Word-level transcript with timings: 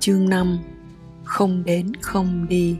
Chương 0.00 0.28
5 0.28 0.58
Không 1.24 1.64
đến 1.64 1.92
không 2.00 2.46
đi 2.48 2.76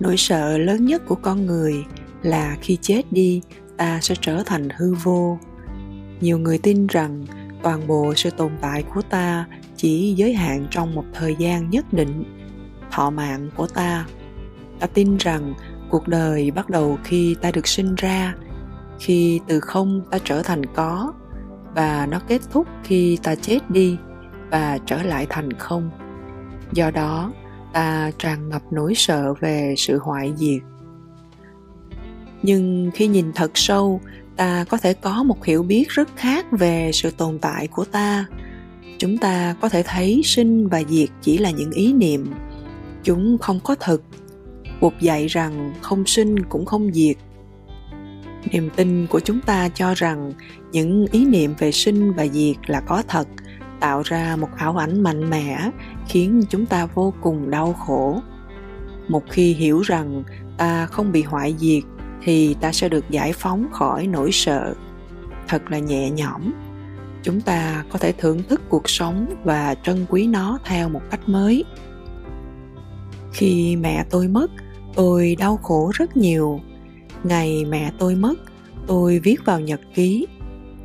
Nỗi 0.00 0.16
sợ 0.16 0.58
lớn 0.58 0.84
nhất 0.84 1.02
của 1.06 1.14
con 1.14 1.46
người 1.46 1.84
là 2.22 2.56
khi 2.60 2.78
chết 2.80 3.02
đi 3.10 3.42
ta 3.76 3.98
sẽ 4.02 4.14
trở 4.20 4.42
thành 4.46 4.68
hư 4.76 4.94
vô. 4.94 5.38
Nhiều 6.20 6.38
người 6.38 6.58
tin 6.58 6.86
rằng 6.86 7.24
toàn 7.62 7.86
bộ 7.86 8.14
sự 8.16 8.30
tồn 8.30 8.52
tại 8.60 8.82
của 8.82 9.02
ta 9.02 9.46
chỉ 9.76 10.14
giới 10.16 10.34
hạn 10.34 10.66
trong 10.70 10.94
một 10.94 11.04
thời 11.12 11.36
gian 11.38 11.70
nhất 11.70 11.92
định, 11.92 12.24
thọ 12.90 13.10
mạng 13.10 13.50
của 13.56 13.66
ta. 13.66 14.06
Ta 14.80 14.86
tin 14.86 15.16
rằng 15.16 15.54
cuộc 15.90 16.08
đời 16.08 16.50
bắt 16.50 16.70
đầu 16.70 16.98
khi 17.04 17.36
ta 17.40 17.50
được 17.50 17.66
sinh 17.66 17.94
ra, 17.94 18.34
khi 18.98 19.40
từ 19.48 19.60
không 19.60 20.02
ta 20.10 20.18
trở 20.24 20.42
thành 20.42 20.66
có 20.66 21.12
và 21.74 22.06
nó 22.06 22.20
kết 22.28 22.40
thúc 22.50 22.66
khi 22.84 23.18
ta 23.22 23.34
chết 23.34 23.70
đi 23.70 23.96
và 24.54 24.78
trở 24.86 25.02
lại 25.02 25.26
thành 25.30 25.52
không. 25.52 25.90
Do 26.72 26.90
đó 26.90 27.32
ta 27.72 28.10
tràn 28.18 28.48
ngập 28.48 28.62
nỗi 28.70 28.94
sợ 28.94 29.34
về 29.40 29.74
sự 29.76 29.98
hoại 29.98 30.32
diệt. 30.36 30.62
Nhưng 32.42 32.90
khi 32.94 33.06
nhìn 33.06 33.32
thật 33.34 33.50
sâu, 33.54 34.00
ta 34.36 34.64
có 34.68 34.76
thể 34.76 34.94
có 34.94 35.22
một 35.22 35.44
hiểu 35.44 35.62
biết 35.62 35.88
rất 35.88 36.08
khác 36.16 36.46
về 36.50 36.90
sự 36.92 37.10
tồn 37.10 37.38
tại 37.38 37.68
của 37.68 37.84
ta. 37.84 38.26
Chúng 38.98 39.18
ta 39.18 39.56
có 39.60 39.68
thể 39.68 39.82
thấy 39.86 40.20
sinh 40.24 40.68
và 40.68 40.82
diệt 40.88 41.08
chỉ 41.22 41.38
là 41.38 41.50
những 41.50 41.70
ý 41.70 41.92
niệm. 41.92 42.32
Chúng 43.02 43.38
không 43.38 43.60
có 43.64 43.74
thực 43.74 44.02
buộc 44.80 44.94
dạy 45.00 45.26
rằng 45.26 45.74
không 45.82 46.06
sinh 46.06 46.44
cũng 46.44 46.64
không 46.64 46.92
diệt. 46.92 47.16
Niềm 48.52 48.70
tin 48.76 49.06
của 49.06 49.20
chúng 49.20 49.40
ta 49.40 49.68
cho 49.68 49.94
rằng 49.94 50.32
những 50.72 51.06
ý 51.12 51.24
niệm 51.24 51.54
về 51.58 51.72
sinh 51.72 52.12
và 52.12 52.26
diệt 52.26 52.56
là 52.66 52.80
có 52.80 53.02
thật 53.08 53.28
tạo 53.80 54.02
ra 54.04 54.36
một 54.36 54.48
ảo 54.56 54.76
ảnh 54.76 55.02
mạnh 55.02 55.30
mẽ, 55.30 55.70
khiến 56.08 56.42
chúng 56.48 56.66
ta 56.66 56.86
vô 56.86 57.14
cùng 57.20 57.50
đau 57.50 57.72
khổ. 57.72 58.20
Một 59.08 59.22
khi 59.30 59.54
hiểu 59.54 59.80
rằng 59.80 60.22
ta 60.58 60.86
không 60.86 61.12
bị 61.12 61.22
hoại 61.22 61.54
diệt, 61.58 61.82
thì 62.22 62.54
ta 62.60 62.72
sẽ 62.72 62.88
được 62.88 63.10
giải 63.10 63.32
phóng 63.32 63.66
khỏi 63.72 64.06
nỗi 64.06 64.32
sợ. 64.32 64.74
Thật 65.48 65.70
là 65.70 65.78
nhẹ 65.78 66.10
nhõm. 66.10 66.52
Chúng 67.22 67.40
ta 67.40 67.84
có 67.90 67.98
thể 67.98 68.12
thưởng 68.12 68.42
thức 68.48 68.62
cuộc 68.68 68.88
sống 68.88 69.26
và 69.44 69.74
trân 69.74 70.06
quý 70.08 70.26
nó 70.26 70.58
theo 70.64 70.88
một 70.88 71.02
cách 71.10 71.28
mới. 71.28 71.64
Khi 73.32 73.76
mẹ 73.76 74.04
tôi 74.10 74.28
mất, 74.28 74.50
tôi 74.94 75.36
đau 75.38 75.56
khổ 75.56 75.90
rất 75.94 76.16
nhiều. 76.16 76.60
Ngày 77.24 77.64
mẹ 77.64 77.92
tôi 77.98 78.14
mất, 78.14 78.34
tôi 78.86 79.18
viết 79.18 79.44
vào 79.44 79.60
nhật 79.60 79.80
ký 79.94 80.26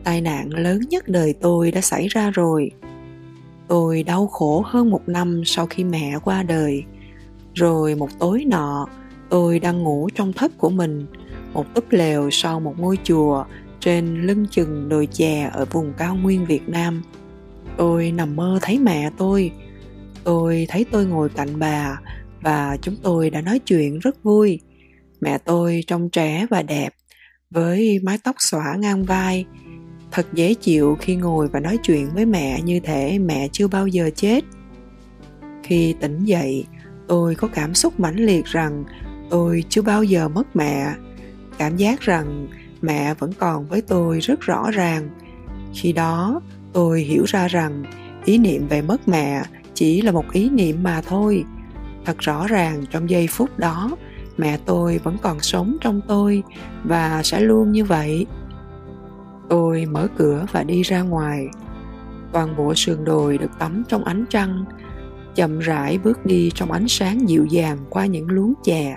tai 0.04 0.22
nạn 0.22 0.50
lớn 0.50 0.82
nhất 0.90 1.08
đời 1.08 1.34
tôi 1.42 1.72
đã 1.72 1.82
xảy 1.82 2.08
ra 2.08 2.32
rồi. 2.32 2.72
Tôi 3.68 4.04
đau 4.04 4.28
khổ 4.28 4.64
hơn 4.66 4.90
một 4.90 5.02
năm 5.08 5.42
sau 5.46 5.68
khi 5.68 5.84
mẹ 5.84 6.20
qua 6.24 6.44
đời. 6.44 6.84
Rồi 7.54 7.96
một 7.96 8.10
tối 8.20 8.46
nọ, 8.48 8.88
tôi 9.30 9.60
đang 9.60 9.84
ngủ 9.84 10.10
trong 10.16 10.34
thất 10.34 10.58
của 10.58 10.70
mình, 10.70 11.06
một 11.54 11.66
túp 11.74 11.86
lều 11.90 12.30
sau 12.30 12.60
một 12.60 12.74
ngôi 12.80 12.98
chùa 13.04 13.46
trên 13.80 14.22
lưng 14.22 14.46
chừng 14.52 14.90
đồi 14.90 15.08
chè 15.12 15.50
ở 15.54 15.66
vùng 15.66 15.94
cao 15.98 16.16
nguyên 16.16 16.46
việt 16.46 16.70
nam. 16.70 17.02
Tôi 17.78 18.12
nằm 18.12 18.36
mơ 18.36 18.60
thấy 18.62 18.80
mẹ 18.80 19.10
tôi. 19.18 19.52
Tôi 20.24 20.66
thấy 20.70 20.86
tôi 20.92 21.06
ngồi 21.06 21.30
cạnh 21.30 21.60
bà 21.60 22.00
và 22.42 22.78
chúng 22.82 22.96
tôi 23.04 23.30
đã 23.30 23.42
nói 23.42 23.60
chuyện 23.60 24.00
rất 24.00 24.24
vui. 24.24 24.60
Mẹ 25.22 25.38
tôi 25.38 25.84
trông 25.88 26.10
trẻ 26.10 26.46
và 26.50 26.62
đẹp, 26.62 26.94
với 27.50 28.00
mái 28.04 28.18
tóc 28.24 28.36
xõa 28.40 28.76
ngang 28.80 29.04
vai 29.04 29.46
thật 30.12 30.28
dễ 30.34 30.54
chịu 30.54 30.98
khi 31.00 31.16
ngồi 31.16 31.48
và 31.48 31.60
nói 31.60 31.78
chuyện 31.84 32.10
với 32.14 32.26
mẹ 32.26 32.62
như 32.62 32.80
thể 32.80 33.20
mẹ 33.20 33.48
chưa 33.52 33.68
bao 33.68 33.88
giờ 33.88 34.10
chết. 34.16 34.44
Khi 35.64 35.96
tỉnh 36.02 36.24
dậy, 36.24 36.66
tôi 37.08 37.36
có 37.36 37.48
cảm 37.48 37.74
xúc 37.74 38.00
mãnh 38.00 38.16
liệt 38.16 38.46
rằng 38.46 38.84
tôi 39.30 39.64
chưa 39.70 39.82
bao 39.82 40.04
giờ 40.04 40.28
mất 40.28 40.56
mẹ. 40.56 40.94
Cảm 41.58 41.78
giác 41.78 42.02
rằng 42.02 42.48
mẹ 42.82 43.14
vẫn 43.14 43.32
còn 43.40 43.68
với 43.68 43.82
tôi 43.82 44.20
rất 44.20 44.42
rõ 44.42 44.72
ràng. 44.72 45.10
Khi 45.74 45.94
đó, 45.94 46.42
tôi 46.74 47.02
hiểu 47.02 47.24
ra 47.28 47.48
rằng 47.48 47.84
ý 48.26 48.38
niệm 48.38 48.68
về 48.68 48.82
mất 48.82 49.08
mẹ 49.08 49.44
chỉ 49.74 50.02
là 50.02 50.12
một 50.12 50.32
ý 50.32 50.50
niệm 50.50 50.84
mà 50.84 51.02
thôi. 51.02 51.44
Thật 52.06 52.18
rõ 52.20 52.48
ràng 52.48 52.84
trong 52.92 53.10
giây 53.10 53.28
phút 53.28 53.60
đó, 53.60 53.98
mẹ 54.38 54.58
tôi 54.66 54.98
vẫn 54.98 55.18
còn 55.22 55.40
sống 55.40 55.78
trong 55.82 56.02
tôi 56.08 56.44
và 56.84 57.24
sẽ 57.24 57.40
luôn 57.40 57.72
như 57.72 57.86
vậy 57.86 58.26
tôi 59.50 59.86
mở 59.86 60.08
cửa 60.18 60.46
và 60.52 60.64
đi 60.64 60.82
ra 60.82 61.02
ngoài. 61.02 61.48
Toàn 62.32 62.56
bộ 62.56 62.76
sườn 62.76 63.06
đồi 63.06 63.38
được 63.38 63.52
tắm 63.60 63.84
trong 63.88 64.04
ánh 64.04 64.26
trăng, 64.30 64.66
chậm 65.36 65.60
rãi 65.60 65.98
bước 65.98 66.26
đi 66.26 66.52
trong 66.56 66.72
ánh 66.72 66.88
sáng 66.88 67.30
dịu 67.30 67.46
dàng 67.46 67.78
qua 67.90 68.06
những 68.06 68.28
luống 68.28 68.54
chè. 68.64 68.96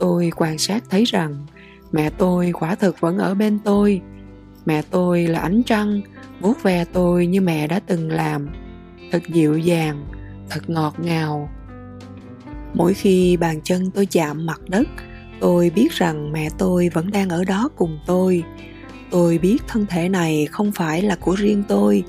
Tôi 0.00 0.30
quan 0.36 0.58
sát 0.58 0.84
thấy 0.90 1.04
rằng, 1.04 1.46
mẹ 1.92 2.10
tôi 2.10 2.52
quả 2.52 2.74
thực 2.74 3.00
vẫn 3.00 3.18
ở 3.18 3.34
bên 3.34 3.58
tôi. 3.64 4.00
Mẹ 4.66 4.82
tôi 4.90 5.26
là 5.26 5.40
ánh 5.40 5.62
trăng, 5.62 6.00
vuốt 6.40 6.62
ve 6.62 6.84
tôi 6.84 7.26
như 7.26 7.40
mẹ 7.40 7.66
đã 7.66 7.80
từng 7.86 8.10
làm. 8.10 8.48
Thật 9.12 9.22
dịu 9.28 9.58
dàng, 9.58 10.04
thật 10.50 10.70
ngọt 10.70 10.94
ngào. 10.98 11.48
Mỗi 12.74 12.94
khi 12.94 13.36
bàn 13.36 13.60
chân 13.64 13.90
tôi 13.90 14.06
chạm 14.06 14.46
mặt 14.46 14.60
đất, 14.68 14.88
tôi 15.40 15.70
biết 15.74 15.92
rằng 15.92 16.32
mẹ 16.32 16.48
tôi 16.58 16.88
vẫn 16.88 17.10
đang 17.10 17.28
ở 17.28 17.44
đó 17.44 17.68
cùng 17.76 17.98
tôi 18.06 18.44
tôi 19.10 19.38
biết 19.38 19.58
thân 19.68 19.86
thể 19.86 20.08
này 20.08 20.46
không 20.50 20.72
phải 20.72 21.02
là 21.02 21.16
của 21.16 21.34
riêng 21.34 21.62
tôi, 21.68 22.04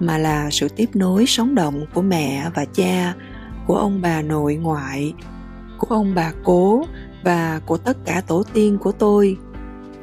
mà 0.00 0.18
là 0.18 0.50
sự 0.50 0.68
tiếp 0.68 0.88
nối 0.94 1.26
sống 1.26 1.54
động 1.54 1.86
của 1.94 2.02
mẹ 2.02 2.50
và 2.54 2.64
cha, 2.64 3.14
của 3.66 3.76
ông 3.76 4.02
bà 4.02 4.22
nội 4.22 4.54
ngoại, 4.54 5.14
của 5.78 5.94
ông 5.94 6.14
bà 6.14 6.32
cố 6.44 6.84
và 7.24 7.60
của 7.66 7.76
tất 7.76 7.96
cả 8.04 8.22
tổ 8.26 8.42
tiên 8.52 8.78
của 8.78 8.92
tôi. 8.92 9.36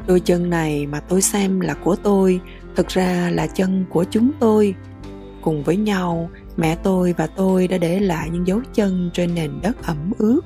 Đôi 0.08 0.20
chân 0.20 0.50
này 0.50 0.88
mà 0.88 1.00
tôi 1.00 1.22
xem 1.22 1.60
là 1.60 1.74
của 1.74 1.96
tôi, 1.96 2.40
thực 2.76 2.88
ra 2.88 3.30
là 3.34 3.48
chân 3.48 3.86
của 3.90 4.04
chúng 4.04 4.32
tôi. 4.40 4.76
Cùng 5.42 5.64
với 5.64 5.78
nhau, 5.78 6.30
mẹ 6.58 6.76
tôi 6.84 7.14
và 7.18 7.28
tôi 7.28 7.68
đã 7.68 7.78
để 7.78 8.00
lại 8.00 8.30
những 8.30 8.48
dấu 8.48 8.62
chân 8.74 9.10
trên 9.14 9.36
nền 9.36 9.52
đất 9.62 9.84
ẩm 9.84 10.12
ướt. 10.18 10.42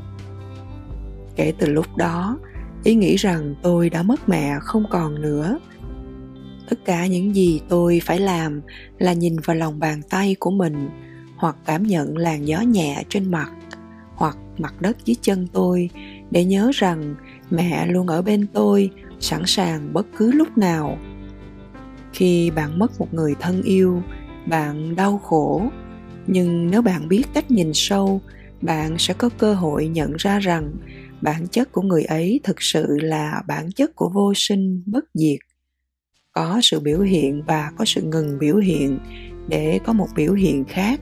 Kể 1.36 1.54
từ 1.58 1.68
lúc 1.68 1.96
đó, 1.98 2.38
ý 2.84 2.96
nghĩ 2.96 3.16
rằng 3.16 3.56
tôi 3.62 3.90
đã 3.90 4.04
mất 4.04 4.30
mẹ 4.30 4.58
không 4.62 4.86
còn 4.90 5.22
nữa 5.22 5.60
tất 6.70 6.86
cả 6.86 7.08
những 7.08 7.36
gì 7.36 7.62
tôi 7.70 8.02
phải 8.04 8.20
làm 8.20 8.62
là 8.98 9.14
nhìn 9.14 9.36
vào 9.44 9.56
lòng 9.56 9.80
bàn 9.80 10.02
tay 10.10 10.36
của 10.40 10.52
mình, 10.52 10.90
hoặc 11.38 11.56
cảm 11.66 11.84
nhận 11.84 12.18
làn 12.18 12.48
gió 12.48 12.62
nhẹ 12.62 13.04
trên 13.10 13.32
mặt, 13.32 13.52
hoặc 14.16 14.38
mặt 14.58 14.82
đất 14.82 14.98
dưới 15.06 15.16
chân 15.22 15.48
tôi, 15.54 15.90
để 16.32 16.46
nhớ 16.46 16.72
rằng 16.74 17.16
mẹ 17.50 17.88
luôn 17.88 18.08
ở 18.08 18.22
bên 18.22 18.48
tôi, 18.54 18.90
sẵn 19.20 19.42
sàng 19.46 19.94
bất 19.94 20.08
cứ 20.18 20.32
lúc 20.32 20.58
nào. 20.58 20.98
Khi 22.14 22.52
bạn 22.52 22.80
mất 22.80 23.00
một 23.00 23.14
người 23.14 23.36
thân 23.40 23.62
yêu, 23.62 24.02
bạn 24.48 24.96
đau 24.96 25.18
khổ. 25.18 25.62
Nhưng 26.28 26.72
nếu 26.72 26.82
bạn 26.82 27.08
biết 27.08 27.24
cách 27.34 27.52
nhìn 27.52 27.72
sâu, 27.74 28.22
bạn 28.62 28.98
sẽ 28.98 29.14
có 29.14 29.30
cơ 29.38 29.54
hội 29.54 29.88
nhận 29.88 30.14
ra 30.18 30.40
rằng 30.40 30.74
bản 31.22 31.48
chất 31.48 31.72
của 31.72 31.82
người 31.82 32.04
ấy 32.04 32.40
thực 32.44 32.62
sự 32.62 32.98
là 33.02 33.42
bản 33.48 33.72
chất 33.72 33.96
của 33.96 34.10
vô 34.10 34.34
sinh, 34.36 34.84
bất 34.86 35.06
diệt 35.14 35.40
có 36.36 36.60
sự 36.62 36.80
biểu 36.80 37.00
hiện 37.00 37.44
và 37.48 37.72
có 37.78 37.86
sự 37.86 38.02
ngừng 38.02 38.40
biểu 38.40 38.58
hiện 38.58 39.00
để 39.48 39.80
có 39.86 39.94
một 39.94 40.08
biểu 40.16 40.34
hiện 40.34 40.64
khác. 40.66 41.00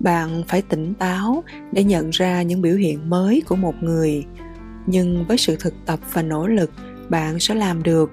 Bạn 0.00 0.42
phải 0.48 0.62
tỉnh 0.62 0.94
táo 0.94 1.44
để 1.72 1.84
nhận 1.84 2.10
ra 2.10 2.42
những 2.42 2.62
biểu 2.62 2.76
hiện 2.76 3.10
mới 3.10 3.42
của 3.48 3.56
một 3.56 3.74
người. 3.82 4.24
Nhưng 4.86 5.24
với 5.28 5.38
sự 5.38 5.56
thực 5.60 5.74
tập 5.86 6.00
và 6.12 6.22
nỗ 6.22 6.46
lực, 6.46 6.70
bạn 7.08 7.38
sẽ 7.38 7.54
làm 7.54 7.82
được. 7.82 8.10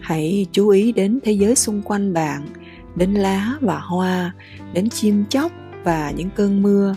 Hãy 0.00 0.46
chú 0.52 0.68
ý 0.68 0.92
đến 0.92 1.18
thế 1.24 1.32
giới 1.32 1.54
xung 1.54 1.82
quanh 1.82 2.12
bạn, 2.12 2.46
đến 2.96 3.14
lá 3.14 3.52
và 3.60 3.78
hoa, 3.78 4.34
đến 4.72 4.90
chim 4.90 5.24
chóc 5.28 5.52
và 5.84 6.10
những 6.16 6.30
cơn 6.36 6.62
mưa. 6.62 6.94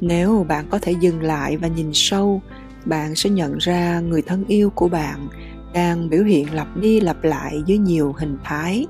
Nếu 0.00 0.46
bạn 0.48 0.66
có 0.70 0.78
thể 0.78 0.94
dừng 1.00 1.22
lại 1.22 1.56
và 1.56 1.68
nhìn 1.68 1.90
sâu, 1.92 2.42
bạn 2.84 3.14
sẽ 3.14 3.30
nhận 3.30 3.58
ra 3.58 4.00
người 4.00 4.22
thân 4.22 4.44
yêu 4.48 4.70
của 4.70 4.88
bạn 4.88 5.28
đang 5.72 6.08
biểu 6.08 6.24
hiện 6.24 6.54
lặp 6.54 6.76
đi 6.76 7.00
lặp 7.00 7.24
lại 7.24 7.62
dưới 7.66 7.78
nhiều 7.78 8.14
hình 8.18 8.38
thái. 8.44 8.86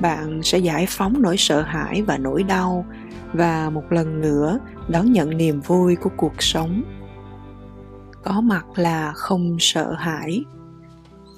Bạn 0.00 0.42
sẽ 0.42 0.58
giải 0.58 0.86
phóng 0.88 1.22
nỗi 1.22 1.36
sợ 1.36 1.62
hãi 1.62 2.02
và 2.02 2.18
nỗi 2.18 2.42
đau 2.42 2.86
và 3.32 3.70
một 3.70 3.92
lần 3.92 4.20
nữa 4.20 4.58
đón 4.88 5.12
nhận 5.12 5.36
niềm 5.36 5.60
vui 5.60 5.96
của 5.96 6.10
cuộc 6.16 6.42
sống. 6.42 6.82
Có 8.22 8.40
mặt 8.40 8.64
là 8.76 9.12
không 9.12 9.56
sợ 9.60 9.94
hãi. 9.98 10.44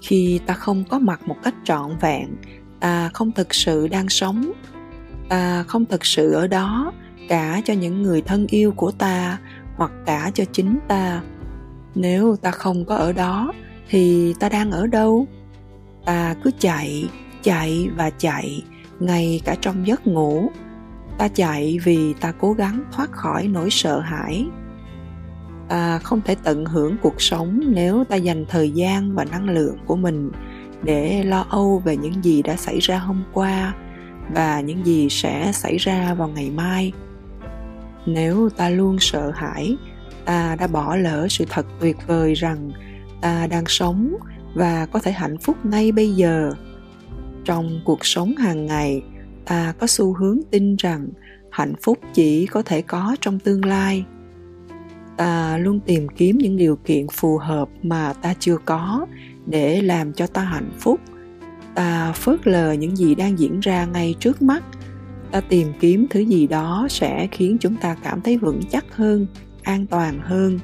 Khi 0.03 0.41
ta 0.47 0.55
không 0.55 0.85
có 0.89 0.99
mặt 0.99 1.21
một 1.29 1.37
cách 1.43 1.55
trọn 1.65 1.97
vẹn, 2.01 2.37
ta 2.81 3.11
không 3.15 3.33
thực 3.33 3.55
sự 3.55 3.89
đang 3.89 4.09
sống. 4.09 4.53
Ta 5.29 5.63
không 5.63 5.87
thực 5.87 6.07
sự 6.07 6.33
ở 6.33 6.47
đó 6.47 6.93
cả 7.29 7.61
cho 7.65 7.75
những 7.75 8.03
người 8.03 8.23
thân 8.23 8.47
yêu 8.47 8.73
của 8.73 8.91
ta 8.91 9.39
hoặc 9.77 9.91
cả 10.07 10.31
cho 10.35 10.45
chính 10.53 10.79
ta. 10.89 11.23
Nếu 11.95 12.37
ta 12.37 12.51
không 12.51 12.85
có 12.85 12.97
ở 12.97 13.13
đó 13.13 13.53
thì 13.89 14.35
ta 14.41 14.49
đang 14.49 14.71
ở 14.71 14.87
đâu? 14.87 15.27
Ta 16.05 16.35
cứ 16.43 16.51
chạy 16.59 17.09
chạy 17.43 17.89
và 17.97 18.11
chạy, 18.11 18.63
ngay 19.01 19.41
cả 19.45 19.57
trong 19.61 19.87
giấc 19.87 20.07
ngủ. 20.07 20.51
Ta 21.19 21.29
chạy 21.29 21.79
vì 21.85 22.15
ta 22.21 22.33
cố 22.33 22.53
gắng 22.53 22.85
thoát 22.93 23.13
khỏi 23.13 23.49
nỗi 23.49 23.71
sợ 23.71 24.01
hãi. 24.01 24.47
Ta 25.69 25.99
không 25.99 26.21
thể 26.25 26.37
tận 26.43 26.65
hưởng 26.65 26.97
cuộc 27.03 27.23
sống 27.23 27.61
nếu 27.67 28.05
ta 28.05 28.17
dành 28.17 28.45
thời 28.49 28.71
gian 28.71 29.15
và 29.15 29.25
năng 29.25 29.51
lượng 29.51 29.77
của 29.87 29.97
mình 29.97 30.31
để 30.83 31.23
lo 31.23 31.47
âu 31.49 31.83
về 31.85 31.97
những 31.97 32.25
gì 32.25 32.43
đã 32.43 32.57
xảy 32.57 32.79
ra 32.79 32.99
hôm 32.99 33.23
qua 33.33 33.75
và 34.35 34.61
những 34.61 34.87
gì 34.87 35.09
sẽ 35.11 35.53
xảy 35.53 35.77
ra 35.77 36.15
vào 36.15 36.29
ngày 36.29 36.51
mai. 36.51 36.93
Nếu 38.07 38.49
ta 38.57 38.69
luôn 38.69 38.97
sợ 39.01 39.33
hãi, 39.35 39.77
ta 40.25 40.57
đã 40.57 40.67
bỏ 40.67 40.97
lỡ 40.97 41.27
sự 41.31 41.45
thật 41.51 41.67
tuyệt 41.81 41.97
vời 42.07 42.35
rằng 42.35 42.71
ta 43.21 43.47
đang 43.47 43.65
sống 43.67 44.17
và 44.55 44.87
có 44.87 44.99
thể 44.99 45.13
hạnh 45.13 45.39
phúc 45.39 45.57
ngay 45.65 45.93
bây 45.93 46.15
giờ. 46.15 46.53
Trong 47.45 47.81
cuộc 47.85 48.07
sống 48.07 48.37
hàng 48.37 48.67
ngày, 48.67 49.03
ta 49.45 49.75
có 49.79 49.87
xu 49.87 50.15
hướng 50.15 50.41
tin 50.51 50.77
rằng 50.77 51.09
hạnh 51.51 51.75
phúc 51.83 51.99
chỉ 52.15 52.47
có 52.47 52.63
thể 52.63 52.83
có 52.83 53.17
trong 53.21 53.39
tương 53.39 53.65
lai. 53.65 54.05
Ta 55.17 55.59
luôn 55.59 55.81
tìm 55.81 56.09
kiếm 56.09 56.39
những 56.39 56.57
điều 56.57 56.77
kiện 56.77 57.07
phù 57.13 57.39
hợp 57.39 57.69
mà 57.83 58.13
ta 58.13 58.35
chưa 58.39 58.57
có 58.65 59.07
để 59.47 59.83
làm 59.83 60.13
cho 60.13 60.27
ta 60.27 60.43
hạnh 60.43 60.71
phúc. 60.79 61.01
Ta 61.75 62.13
phớt 62.13 62.47
lờ 62.47 62.73
những 62.73 62.97
gì 62.97 63.15
đang 63.15 63.39
diễn 63.39 63.61
ra 63.61 63.85
ngay 63.85 64.15
trước 64.21 64.43
mắt. 64.43 64.65
Ta 65.31 65.41
tìm 65.41 65.73
kiếm 65.81 66.07
thứ 66.11 66.21
gì 66.21 66.47
đó 66.47 66.87
sẽ 66.91 67.29
khiến 67.31 67.57
chúng 67.61 67.77
ta 67.77 67.97
cảm 68.03 68.21
thấy 68.21 68.39
vững 68.39 68.61
chắc 68.71 68.85
hơn, 68.97 69.27
an 69.63 69.87
toàn 69.87 70.21
hơn 70.23 70.59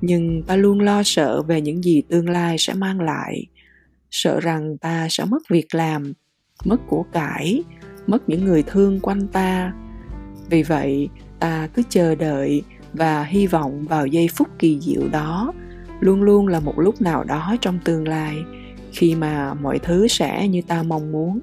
nhưng 0.00 0.42
ta 0.42 0.56
luôn 0.56 0.80
lo 0.80 1.02
sợ 1.02 1.42
về 1.42 1.60
những 1.60 1.84
gì 1.84 2.02
tương 2.08 2.28
lai 2.28 2.56
sẽ 2.58 2.74
mang 2.74 3.00
lại. 3.00 3.46
Sợ 4.10 4.40
rằng 4.40 4.78
ta 4.78 5.06
sẽ 5.10 5.24
mất 5.24 5.42
việc 5.50 5.74
làm, 5.74 6.12
mất 6.64 6.80
của 6.86 7.04
cải, 7.12 7.62
mất 8.06 8.28
những 8.28 8.44
người 8.44 8.62
thương 8.62 9.00
quanh 9.00 9.28
ta. 9.28 9.72
Vì 10.50 10.62
vậy, 10.62 11.08
ta 11.38 11.66
cứ 11.74 11.82
chờ 11.88 12.14
đợi 12.14 12.62
và 12.92 13.24
hy 13.24 13.46
vọng 13.46 13.84
vào 13.84 14.06
giây 14.06 14.28
phút 14.36 14.48
kỳ 14.58 14.80
diệu 14.80 15.08
đó. 15.12 15.52
Luôn 16.00 16.22
luôn 16.22 16.48
là 16.48 16.60
một 16.60 16.78
lúc 16.78 17.00
nào 17.00 17.24
đó 17.24 17.56
trong 17.60 17.78
tương 17.84 18.08
lai, 18.08 18.36
khi 18.92 19.14
mà 19.14 19.54
mọi 19.54 19.78
thứ 19.78 20.08
sẽ 20.08 20.48
như 20.48 20.62
ta 20.62 20.82
mong 20.82 21.12
muốn. 21.12 21.40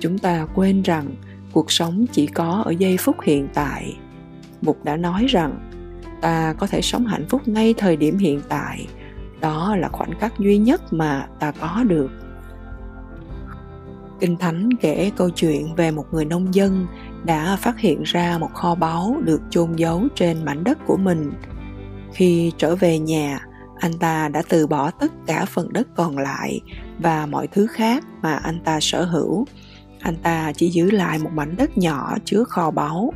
Chúng 0.00 0.18
ta 0.18 0.46
quên 0.54 0.82
rằng 0.82 1.06
cuộc 1.52 1.72
sống 1.72 2.06
chỉ 2.12 2.26
có 2.26 2.62
ở 2.66 2.70
giây 2.70 2.96
phút 2.96 3.16
hiện 3.22 3.48
tại. 3.54 3.96
Mục 4.62 4.84
đã 4.84 4.96
nói 4.96 5.26
rằng 5.28 5.67
ta 6.20 6.54
có 6.58 6.66
thể 6.66 6.82
sống 6.82 7.06
hạnh 7.06 7.26
phúc 7.28 7.48
ngay 7.48 7.74
thời 7.78 7.96
điểm 7.96 8.18
hiện 8.18 8.40
tại. 8.48 8.86
Đó 9.40 9.76
là 9.76 9.88
khoảnh 9.88 10.18
khắc 10.20 10.38
duy 10.38 10.58
nhất 10.58 10.92
mà 10.92 11.26
ta 11.40 11.52
có 11.60 11.84
được. 11.88 12.10
Kinh 14.20 14.36
thánh 14.36 14.70
kể 14.80 15.10
câu 15.16 15.30
chuyện 15.30 15.74
về 15.74 15.90
một 15.90 16.04
người 16.12 16.24
nông 16.24 16.54
dân 16.54 16.86
đã 17.24 17.56
phát 17.56 17.78
hiện 17.78 18.02
ra 18.02 18.38
một 18.38 18.54
kho 18.54 18.74
báu 18.74 19.16
được 19.24 19.40
chôn 19.50 19.76
giấu 19.76 20.02
trên 20.14 20.44
mảnh 20.44 20.64
đất 20.64 20.78
của 20.86 20.96
mình. 20.96 21.32
Khi 22.12 22.52
trở 22.56 22.76
về 22.76 22.98
nhà, 22.98 23.40
anh 23.80 23.98
ta 23.98 24.28
đã 24.28 24.42
từ 24.48 24.66
bỏ 24.66 24.90
tất 24.90 25.12
cả 25.26 25.44
phần 25.44 25.72
đất 25.72 25.88
còn 25.96 26.18
lại 26.18 26.60
và 26.98 27.26
mọi 27.26 27.46
thứ 27.46 27.66
khác 27.66 28.04
mà 28.22 28.34
anh 28.34 28.60
ta 28.64 28.78
sở 28.80 29.04
hữu. 29.04 29.46
Anh 30.00 30.16
ta 30.16 30.52
chỉ 30.56 30.68
giữ 30.68 30.90
lại 30.90 31.18
một 31.18 31.30
mảnh 31.34 31.56
đất 31.56 31.78
nhỏ 31.78 32.16
chứa 32.24 32.44
kho 32.44 32.70
báu. 32.70 33.12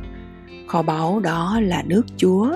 Kho 0.67 0.81
báu 0.81 1.19
đó 1.19 1.59
là 1.63 1.83
nước 1.85 2.01
chúa 2.17 2.55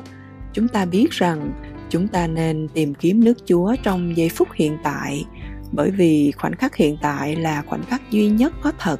chúng 0.57 0.67
ta 0.67 0.85
biết 0.85 1.11
rằng 1.11 1.53
chúng 1.89 2.07
ta 2.07 2.27
nên 2.27 2.67
tìm 2.73 2.93
kiếm 2.93 3.23
nước 3.23 3.37
chúa 3.45 3.75
trong 3.83 4.17
giây 4.17 4.29
phút 4.29 4.47
hiện 4.53 4.77
tại, 4.83 5.25
bởi 5.71 5.91
vì 5.91 6.31
khoảnh 6.31 6.55
khắc 6.55 6.75
hiện 6.75 6.97
tại 7.01 7.35
là 7.35 7.63
khoảnh 7.67 7.83
khắc 7.83 8.11
duy 8.11 8.29
nhất 8.29 8.53
có 8.61 8.71
thật. 8.79 8.99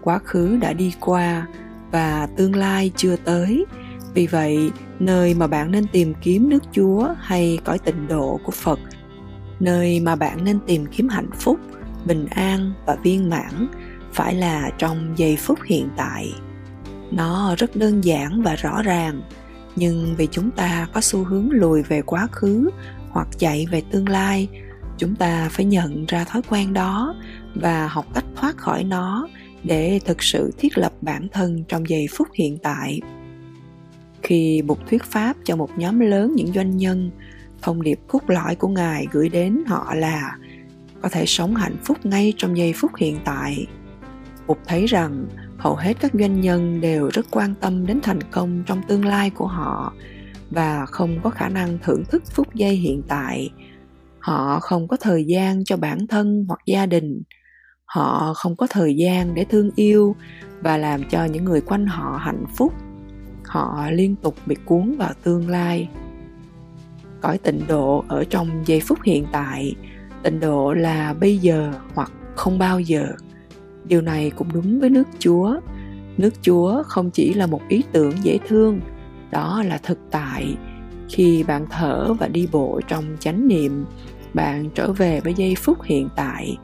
Quá 0.00 0.18
khứ 0.18 0.58
đã 0.60 0.72
đi 0.72 0.94
qua 1.00 1.46
và 1.90 2.28
tương 2.36 2.56
lai 2.56 2.92
chưa 2.96 3.16
tới. 3.16 3.64
Vì 4.14 4.26
vậy, 4.26 4.70
nơi 5.00 5.34
mà 5.34 5.46
bạn 5.46 5.70
nên 5.70 5.86
tìm 5.86 6.14
kiếm 6.22 6.48
nước 6.48 6.62
chúa 6.72 7.08
hay 7.20 7.58
cõi 7.64 7.78
tịnh 7.78 8.08
độ 8.08 8.40
của 8.44 8.52
phật, 8.52 8.78
nơi 9.60 10.00
mà 10.00 10.16
bạn 10.16 10.44
nên 10.44 10.58
tìm 10.66 10.86
kiếm 10.86 11.08
hạnh 11.08 11.30
phúc, 11.34 11.58
bình 12.04 12.26
an 12.30 12.72
và 12.86 12.96
viên 13.02 13.30
mãn 13.30 13.66
phải 14.12 14.34
là 14.34 14.70
trong 14.78 15.12
giây 15.16 15.36
phút 15.36 15.58
hiện 15.64 15.88
tại. 15.96 16.32
Nó 17.10 17.54
rất 17.58 17.76
đơn 17.76 18.04
giản 18.04 18.42
và 18.42 18.54
rõ 18.54 18.82
ràng 18.82 19.22
nhưng 19.76 20.14
vì 20.16 20.28
chúng 20.30 20.50
ta 20.50 20.88
có 20.92 21.00
xu 21.00 21.24
hướng 21.24 21.50
lùi 21.50 21.82
về 21.82 22.02
quá 22.02 22.28
khứ 22.32 22.70
hoặc 23.10 23.28
chạy 23.38 23.66
về 23.70 23.82
tương 23.90 24.08
lai 24.08 24.48
chúng 24.98 25.14
ta 25.14 25.48
phải 25.52 25.66
nhận 25.66 26.06
ra 26.06 26.24
thói 26.24 26.42
quen 26.50 26.72
đó 26.72 27.14
và 27.54 27.88
học 27.88 28.06
cách 28.14 28.24
thoát 28.36 28.56
khỏi 28.56 28.84
nó 28.84 29.28
để 29.64 30.00
thực 30.04 30.22
sự 30.22 30.52
thiết 30.58 30.78
lập 30.78 30.92
bản 31.00 31.28
thân 31.32 31.64
trong 31.68 31.88
giây 31.88 32.06
phút 32.10 32.28
hiện 32.34 32.58
tại 32.62 33.00
khi 34.22 34.62
Bụt 34.62 34.78
thuyết 34.90 35.04
pháp 35.04 35.36
cho 35.44 35.56
một 35.56 35.70
nhóm 35.78 36.00
lớn 36.00 36.32
những 36.36 36.52
doanh 36.52 36.76
nhân, 36.76 37.10
thông 37.62 37.82
điệp 37.82 37.98
cốt 38.08 38.22
lõi 38.26 38.54
của 38.54 38.68
Ngài 38.68 39.06
gửi 39.12 39.28
đến 39.28 39.64
họ 39.66 39.94
là 39.94 40.36
có 41.02 41.08
thể 41.08 41.26
sống 41.26 41.54
hạnh 41.54 41.76
phúc 41.84 42.06
ngay 42.06 42.32
trong 42.36 42.56
giây 42.56 42.72
phút 42.76 42.90
hiện 42.96 43.18
tại. 43.24 43.66
Bụt 44.46 44.58
thấy 44.66 44.86
rằng 44.86 45.26
hầu 45.62 45.74
hết 45.74 45.96
các 46.00 46.12
doanh 46.14 46.40
nhân 46.40 46.80
đều 46.80 47.08
rất 47.12 47.26
quan 47.30 47.54
tâm 47.54 47.86
đến 47.86 48.00
thành 48.02 48.20
công 48.30 48.62
trong 48.66 48.82
tương 48.88 49.04
lai 49.04 49.30
của 49.30 49.46
họ 49.46 49.92
và 50.50 50.86
không 50.86 51.18
có 51.22 51.30
khả 51.30 51.48
năng 51.48 51.78
thưởng 51.82 52.04
thức 52.10 52.22
phút 52.26 52.54
giây 52.54 52.74
hiện 52.74 53.02
tại. 53.08 53.50
Họ 54.18 54.60
không 54.60 54.88
có 54.88 54.96
thời 55.00 55.24
gian 55.24 55.64
cho 55.64 55.76
bản 55.76 56.06
thân 56.06 56.44
hoặc 56.48 56.60
gia 56.66 56.86
đình. 56.86 57.22
Họ 57.84 58.32
không 58.34 58.56
có 58.56 58.66
thời 58.70 58.96
gian 58.96 59.34
để 59.34 59.44
thương 59.44 59.70
yêu 59.76 60.16
và 60.60 60.76
làm 60.76 61.04
cho 61.10 61.24
những 61.24 61.44
người 61.44 61.60
quanh 61.60 61.86
họ 61.86 62.20
hạnh 62.22 62.44
phúc 62.56 62.72
họ 63.44 63.90
liên 63.90 64.16
tục 64.16 64.34
bị 64.46 64.56
cuốn 64.64 64.96
vào 64.98 65.12
tương 65.22 65.50
lai 65.50 65.88
cõi 67.20 67.38
tịnh 67.38 67.60
độ 67.68 68.04
ở 68.08 68.24
trong 68.24 68.62
giây 68.66 68.80
phút 68.80 68.98
hiện 69.04 69.26
tại, 69.32 69.74
tịnh 70.22 70.40
độ 70.40 70.72
là 70.72 71.14
bây 71.20 71.38
giờ 71.38 71.72
hoặc 71.94 72.12
không 72.36 72.58
bao 72.58 72.80
giờ 72.80 73.06
điều 73.84 74.00
này 74.00 74.30
cũng 74.30 74.48
đúng 74.52 74.80
với 74.80 74.90
nước 74.90 75.08
chúa. 75.18 75.60
Nước 76.16 76.30
chúa 76.42 76.82
không 76.82 77.10
chỉ 77.10 77.34
là 77.34 77.46
một 77.46 77.60
ý 77.68 77.82
tưởng 77.92 78.12
dễ 78.22 78.38
thương, 78.48 78.80
đó 79.30 79.62
là 79.66 79.78
thực 79.82 79.98
tại. 80.10 80.56
Khi 81.08 81.42
bạn 81.42 81.66
thở 81.70 82.14
và 82.18 82.28
đi 82.28 82.48
bộ 82.52 82.80
trong 82.88 83.04
chánh 83.20 83.48
niệm, 83.48 83.84
bạn 84.34 84.70
trở 84.74 84.92
về 84.92 85.20
với 85.20 85.34
giây 85.34 85.54
phút 85.54 85.82
hiện 85.82 86.08
tại 86.16 86.56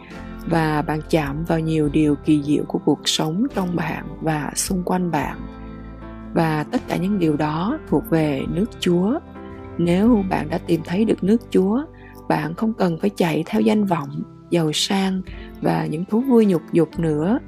và 0.47 0.83
bạn 0.83 1.01
chạm 1.11 1.45
vào 1.45 1.61
nhiều 1.61 1.89
điều 1.89 2.15
kỳ 2.15 2.43
diệu 2.43 2.65
của 2.69 2.79
cuộc 2.85 3.01
sống 3.05 3.47
trong 3.55 3.77
bạn 3.77 4.05
và 4.21 4.53
xung 4.55 4.83
quanh 4.83 5.11
bạn. 5.11 5.41
Và 6.35 6.65
tất 6.65 6.81
cả 6.89 6.97
những 6.97 7.19
điều 7.19 7.37
đó 7.37 7.79
thuộc 7.89 8.11
về 8.11 8.43
nước 8.49 8.67
chúa. 8.81 9.19
Nếu 9.79 10.25
bạn 10.31 10.49
đã 10.51 10.59
tìm 10.59 10.81
thấy 10.85 11.05
được 11.05 11.25
nước 11.25 11.43
chúa, 11.51 11.85
bạn 12.29 12.55
không 12.55 12.75
cần 12.75 12.99
phải 13.01 13.11
chạy 13.11 13.45
theo 13.47 13.61
danh 13.61 13.85
vọng, 13.85 14.23
giàu 14.51 14.73
sang 14.73 15.23
và 15.63 15.87
những 15.87 16.05
thú 16.05 16.21
vui 16.21 16.47
nhục 16.47 16.63
dục 16.73 16.99
nữa. 16.99 17.39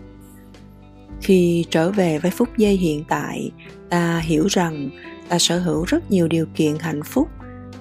Khi 1.20 1.64
trở 1.70 1.90
về 1.90 2.18
với 2.18 2.30
phút 2.30 2.48
giây 2.56 2.76
hiện 2.76 3.04
tại, 3.08 3.50
ta 3.88 4.18
hiểu 4.18 4.46
rằng 4.50 4.90
ta 5.28 5.38
sở 5.38 5.58
hữu 5.58 5.84
rất 5.84 6.10
nhiều 6.10 6.28
điều 6.28 6.46
kiện 6.54 6.78
hạnh 6.78 7.02
phúc 7.02 7.28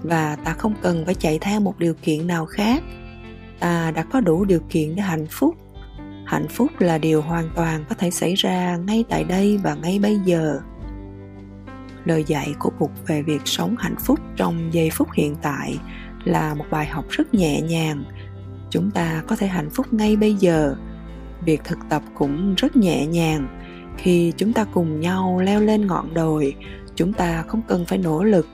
và 0.04 0.36
ta 0.36 0.54
không 0.54 0.74
cần 0.82 1.06
phải 1.06 1.16
chạy 1.16 1.40
theo 1.42 1.60
một 1.60 1.80
điều 1.80 1.94
kiện 1.94 2.28
nào 2.28 2.46
khác. 2.46 2.84
Ta 3.60 3.92
đã 3.92 4.04
có 4.04 4.22
đủ 4.22 4.46
điều 4.46 4.60
kiện 4.70 4.96
để 4.96 5.02
hạnh 5.02 5.28
phúc. 5.30 5.56
Hạnh 6.26 6.48
phúc 6.48 6.72
là 6.80 6.98
điều 6.98 7.22
hoàn 7.22 7.50
toàn 7.56 7.86
có 7.90 7.96
thể 7.96 8.12
xảy 8.12 8.36
ra 8.36 8.78
ngay 8.78 9.04
tại 9.10 9.24
đây 9.24 9.58
và 9.64 9.76
ngay 9.76 10.00
bây 10.00 10.20
giờ. 10.26 10.60
Lời 12.06 12.24
dạy 12.28 12.54
của 12.60 12.72
Bụt 12.80 12.90
về 13.08 13.22
việc 13.22 13.42
sống 13.46 13.76
hạnh 13.80 13.96
phúc 14.00 14.20
trong 14.36 14.74
giây 14.74 14.90
phút 14.90 15.08
hiện 15.14 15.36
tại 15.42 15.78
là 16.24 16.54
một 16.54 16.66
bài 16.72 16.86
học 16.86 17.06
rất 17.10 17.34
nhẹ 17.34 17.62
nhàng. 17.62 18.04
Chúng 18.70 18.92
ta 18.92 19.24
có 19.28 19.36
thể 19.36 19.48
hạnh 19.48 19.70
phúc 19.70 19.94
ngay 19.94 20.16
bây 20.16 20.34
giờ. 20.34 20.76
Việc 21.46 21.62
thực 21.64 21.80
tập 21.90 22.04
cũng 22.16 22.56
rất 22.58 22.76
nhẹ 22.76 23.06
nhàng. 23.06 23.60
Khi 23.98 24.34
chúng 24.38 24.54
ta 24.54 24.64
cùng 24.64 25.00
nhau 25.00 25.42
leo 25.44 25.62
lên 25.62 25.88
ngọn 25.88 26.14
đồi, 26.14 26.56
chúng 26.96 27.14
ta 27.14 27.44
không 27.48 27.62
cần 27.68 27.86
phải 27.86 27.98
nỗ 27.98 28.24
lực. 28.24 28.48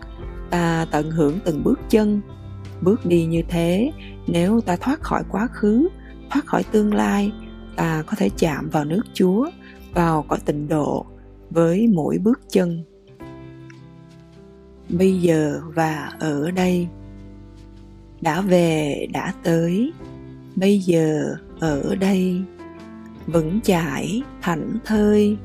Ta 0.50 0.86
tận 0.92 1.12
hưởng 1.12 1.40
từng 1.46 1.64
bước 1.64 1.80
chân. 1.90 2.22
Bước 2.82 3.06
đi 3.06 3.26
như 3.26 3.42
thế, 3.50 3.92
nếu 4.28 4.62
ta 4.62 4.76
thoát 4.76 5.02
khỏi 5.02 5.24
quá 5.30 5.48
khứ, 5.48 5.88
thoát 6.32 6.46
khỏi 6.46 6.64
tương 6.64 6.94
lai, 6.94 7.32
ta 7.76 8.04
có 8.08 8.14
thể 8.18 8.30
chạm 8.38 8.70
vào 8.70 8.86
nước 8.86 9.02
Chúa, 9.14 9.50
vào 9.94 10.26
cõi 10.28 10.40
tịnh 10.46 10.68
độ 10.68 11.06
với 11.50 11.88
mỗi 11.88 12.18
bước 12.18 12.42
chân 12.50 12.84
bây 14.90 15.22
giờ 15.22 15.62
và 15.76 16.12
ở 16.20 16.52
đây 16.52 16.88
đã 18.22 18.42
về, 18.42 19.08
đã 19.14 19.34
tới. 19.44 19.92
Bây 20.56 20.80
giờ 20.80 21.36
ở 21.60 21.96
đây, 21.96 22.42
vững 23.28 23.60
chãi, 23.64 24.22
thảnh 24.42 24.78
thơi, 24.86 25.38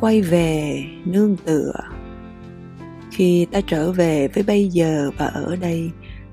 quay 0.00 0.22
về 0.22 0.84
nương 1.04 1.36
tựa. 1.36 1.72
Khi 3.10 3.46
ta 3.52 3.60
trở 3.66 3.92
về 3.92 4.28
với 4.28 4.42
bây 4.42 4.68
giờ 4.68 5.10
và 5.18 5.26
ở 5.26 5.56
đây, 5.56 5.90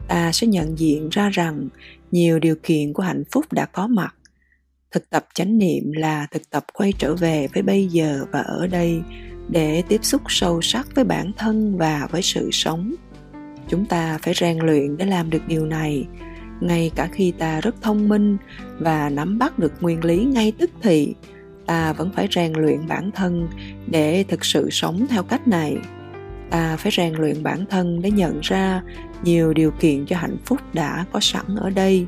ta 0.07 0.31
sẽ 0.31 0.47
nhận 0.47 0.79
diện 0.79 1.09
ra 1.11 1.29
rằng 1.29 1.69
nhiều 2.11 2.39
điều 2.39 2.55
kiện 2.63 2.93
của 2.93 3.03
hạnh 3.03 3.23
phúc 3.31 3.53
đã 3.53 3.65
có 3.65 3.87
mặt. 3.87 4.15
Thực 4.91 5.09
tập 5.09 5.27
chánh 5.33 5.57
niệm 5.57 5.91
là 5.91 6.27
thực 6.31 6.49
tập 6.49 6.65
quay 6.73 6.93
trở 6.97 7.15
về 7.15 7.47
với 7.53 7.63
bây 7.63 7.87
giờ 7.87 8.25
và 8.31 8.39
ở 8.39 8.67
đây 8.67 9.01
để 9.49 9.83
tiếp 9.87 9.99
xúc 10.03 10.21
sâu 10.27 10.61
sắc 10.61 10.87
với 10.95 11.03
bản 11.03 11.31
thân 11.37 11.77
và 11.77 12.07
với 12.11 12.21
sự 12.21 12.49
sống 12.51 12.95
chúng 13.69 13.85
ta 13.85 14.17
phải 14.21 14.33
rèn 14.33 14.57
luyện 14.57 14.97
để 14.97 15.05
làm 15.05 15.29
được 15.29 15.47
điều 15.47 15.65
này. 15.65 16.07
Ngay 16.61 16.91
cả 16.95 17.09
khi 17.11 17.31
ta 17.31 17.61
rất 17.61 17.81
thông 17.81 18.09
minh 18.09 18.37
và 18.79 19.09
nắm 19.09 19.39
bắt 19.39 19.59
được 19.59 19.73
nguyên 19.81 20.03
lý 20.03 20.25
ngay 20.25 20.53
tức 20.59 20.71
thì, 20.81 21.13
ta 21.65 21.93
vẫn 21.93 22.11
phải 22.15 22.27
rèn 22.31 22.53
luyện 22.53 22.87
bản 22.87 23.11
thân 23.11 23.47
để 23.87 24.25
thực 24.27 24.45
sự 24.45 24.69
sống 24.71 25.05
theo 25.09 25.23
cách 25.23 25.47
này. 25.47 25.77
Ta 26.49 26.77
phải 26.77 26.91
rèn 26.91 27.13
luyện 27.13 27.43
bản 27.43 27.65
thân 27.69 28.01
để 28.01 28.11
nhận 28.11 28.39
ra 28.43 28.83
nhiều 29.23 29.53
điều 29.53 29.71
kiện 29.71 30.05
cho 30.05 30.17
hạnh 30.17 30.37
phúc 30.45 30.59
đã 30.73 31.05
có 31.11 31.19
sẵn 31.19 31.45
ở 31.55 31.69
đây. 31.69 32.05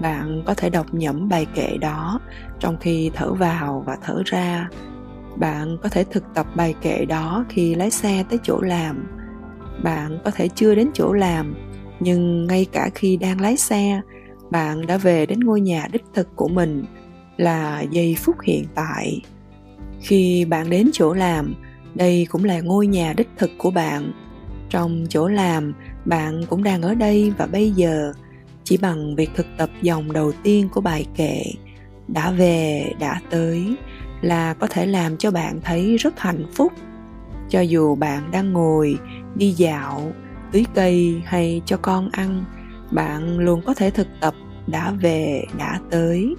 Bạn 0.00 0.42
có 0.46 0.54
thể 0.54 0.70
đọc 0.70 0.94
nhẩm 0.94 1.28
bài 1.28 1.46
kệ 1.54 1.76
đó 1.80 2.20
trong 2.60 2.76
khi 2.80 3.10
thở 3.14 3.34
vào 3.34 3.82
và 3.86 3.96
thở 4.02 4.22
ra. 4.24 4.68
Bạn 5.36 5.76
có 5.82 5.88
thể 5.88 6.04
thực 6.04 6.24
tập 6.34 6.46
bài 6.56 6.74
kệ 6.82 7.04
đó 7.04 7.44
khi 7.48 7.74
lái 7.74 7.90
xe 7.90 8.24
tới 8.30 8.38
chỗ 8.42 8.60
làm 8.60 9.06
bạn 9.82 10.18
có 10.24 10.30
thể 10.30 10.48
chưa 10.48 10.74
đến 10.74 10.90
chỗ 10.94 11.12
làm, 11.12 11.54
nhưng 12.00 12.46
ngay 12.46 12.66
cả 12.72 12.90
khi 12.94 13.16
đang 13.16 13.40
lái 13.40 13.56
xe, 13.56 14.00
bạn 14.50 14.86
đã 14.86 14.96
về 14.96 15.26
đến 15.26 15.40
ngôi 15.40 15.60
nhà 15.60 15.88
đích 15.92 16.04
thực 16.14 16.36
của 16.36 16.48
mình 16.48 16.84
là 17.36 17.80
giây 17.90 18.16
phút 18.18 18.36
hiện 18.42 18.64
tại. 18.74 19.22
Khi 20.00 20.44
bạn 20.44 20.70
đến 20.70 20.90
chỗ 20.92 21.12
làm, 21.12 21.54
đây 21.94 22.26
cũng 22.30 22.44
là 22.44 22.60
ngôi 22.60 22.86
nhà 22.86 23.14
đích 23.16 23.28
thực 23.38 23.50
của 23.58 23.70
bạn. 23.70 24.12
Trong 24.70 25.06
chỗ 25.08 25.28
làm, 25.28 25.74
bạn 26.04 26.42
cũng 26.48 26.62
đang 26.62 26.82
ở 26.82 26.94
đây 26.94 27.32
và 27.38 27.46
bây 27.46 27.70
giờ, 27.70 28.12
chỉ 28.64 28.76
bằng 28.76 29.16
việc 29.16 29.30
thực 29.34 29.46
tập 29.58 29.70
dòng 29.82 30.12
đầu 30.12 30.32
tiên 30.42 30.68
của 30.72 30.80
bài 30.80 31.06
kệ, 31.16 31.42
đã 32.08 32.30
về, 32.30 32.92
đã 33.00 33.20
tới 33.30 33.76
là 34.22 34.54
có 34.54 34.66
thể 34.70 34.86
làm 34.86 35.16
cho 35.16 35.30
bạn 35.30 35.60
thấy 35.64 35.96
rất 35.96 36.20
hạnh 36.20 36.46
phúc. 36.54 36.72
Cho 37.48 37.60
dù 37.60 37.94
bạn 37.94 38.30
đang 38.30 38.52
ngồi 38.52 38.96
đi 39.34 39.50
dạo, 39.50 40.12
tưới 40.52 40.64
cây 40.74 41.22
hay 41.24 41.62
cho 41.66 41.76
con 41.76 42.08
ăn, 42.12 42.44
bạn 42.90 43.38
luôn 43.38 43.62
có 43.66 43.74
thể 43.74 43.90
thực 43.90 44.08
tập 44.20 44.34
đã 44.66 44.90
về, 44.90 45.44
đã 45.58 45.80
tới. 45.90 46.34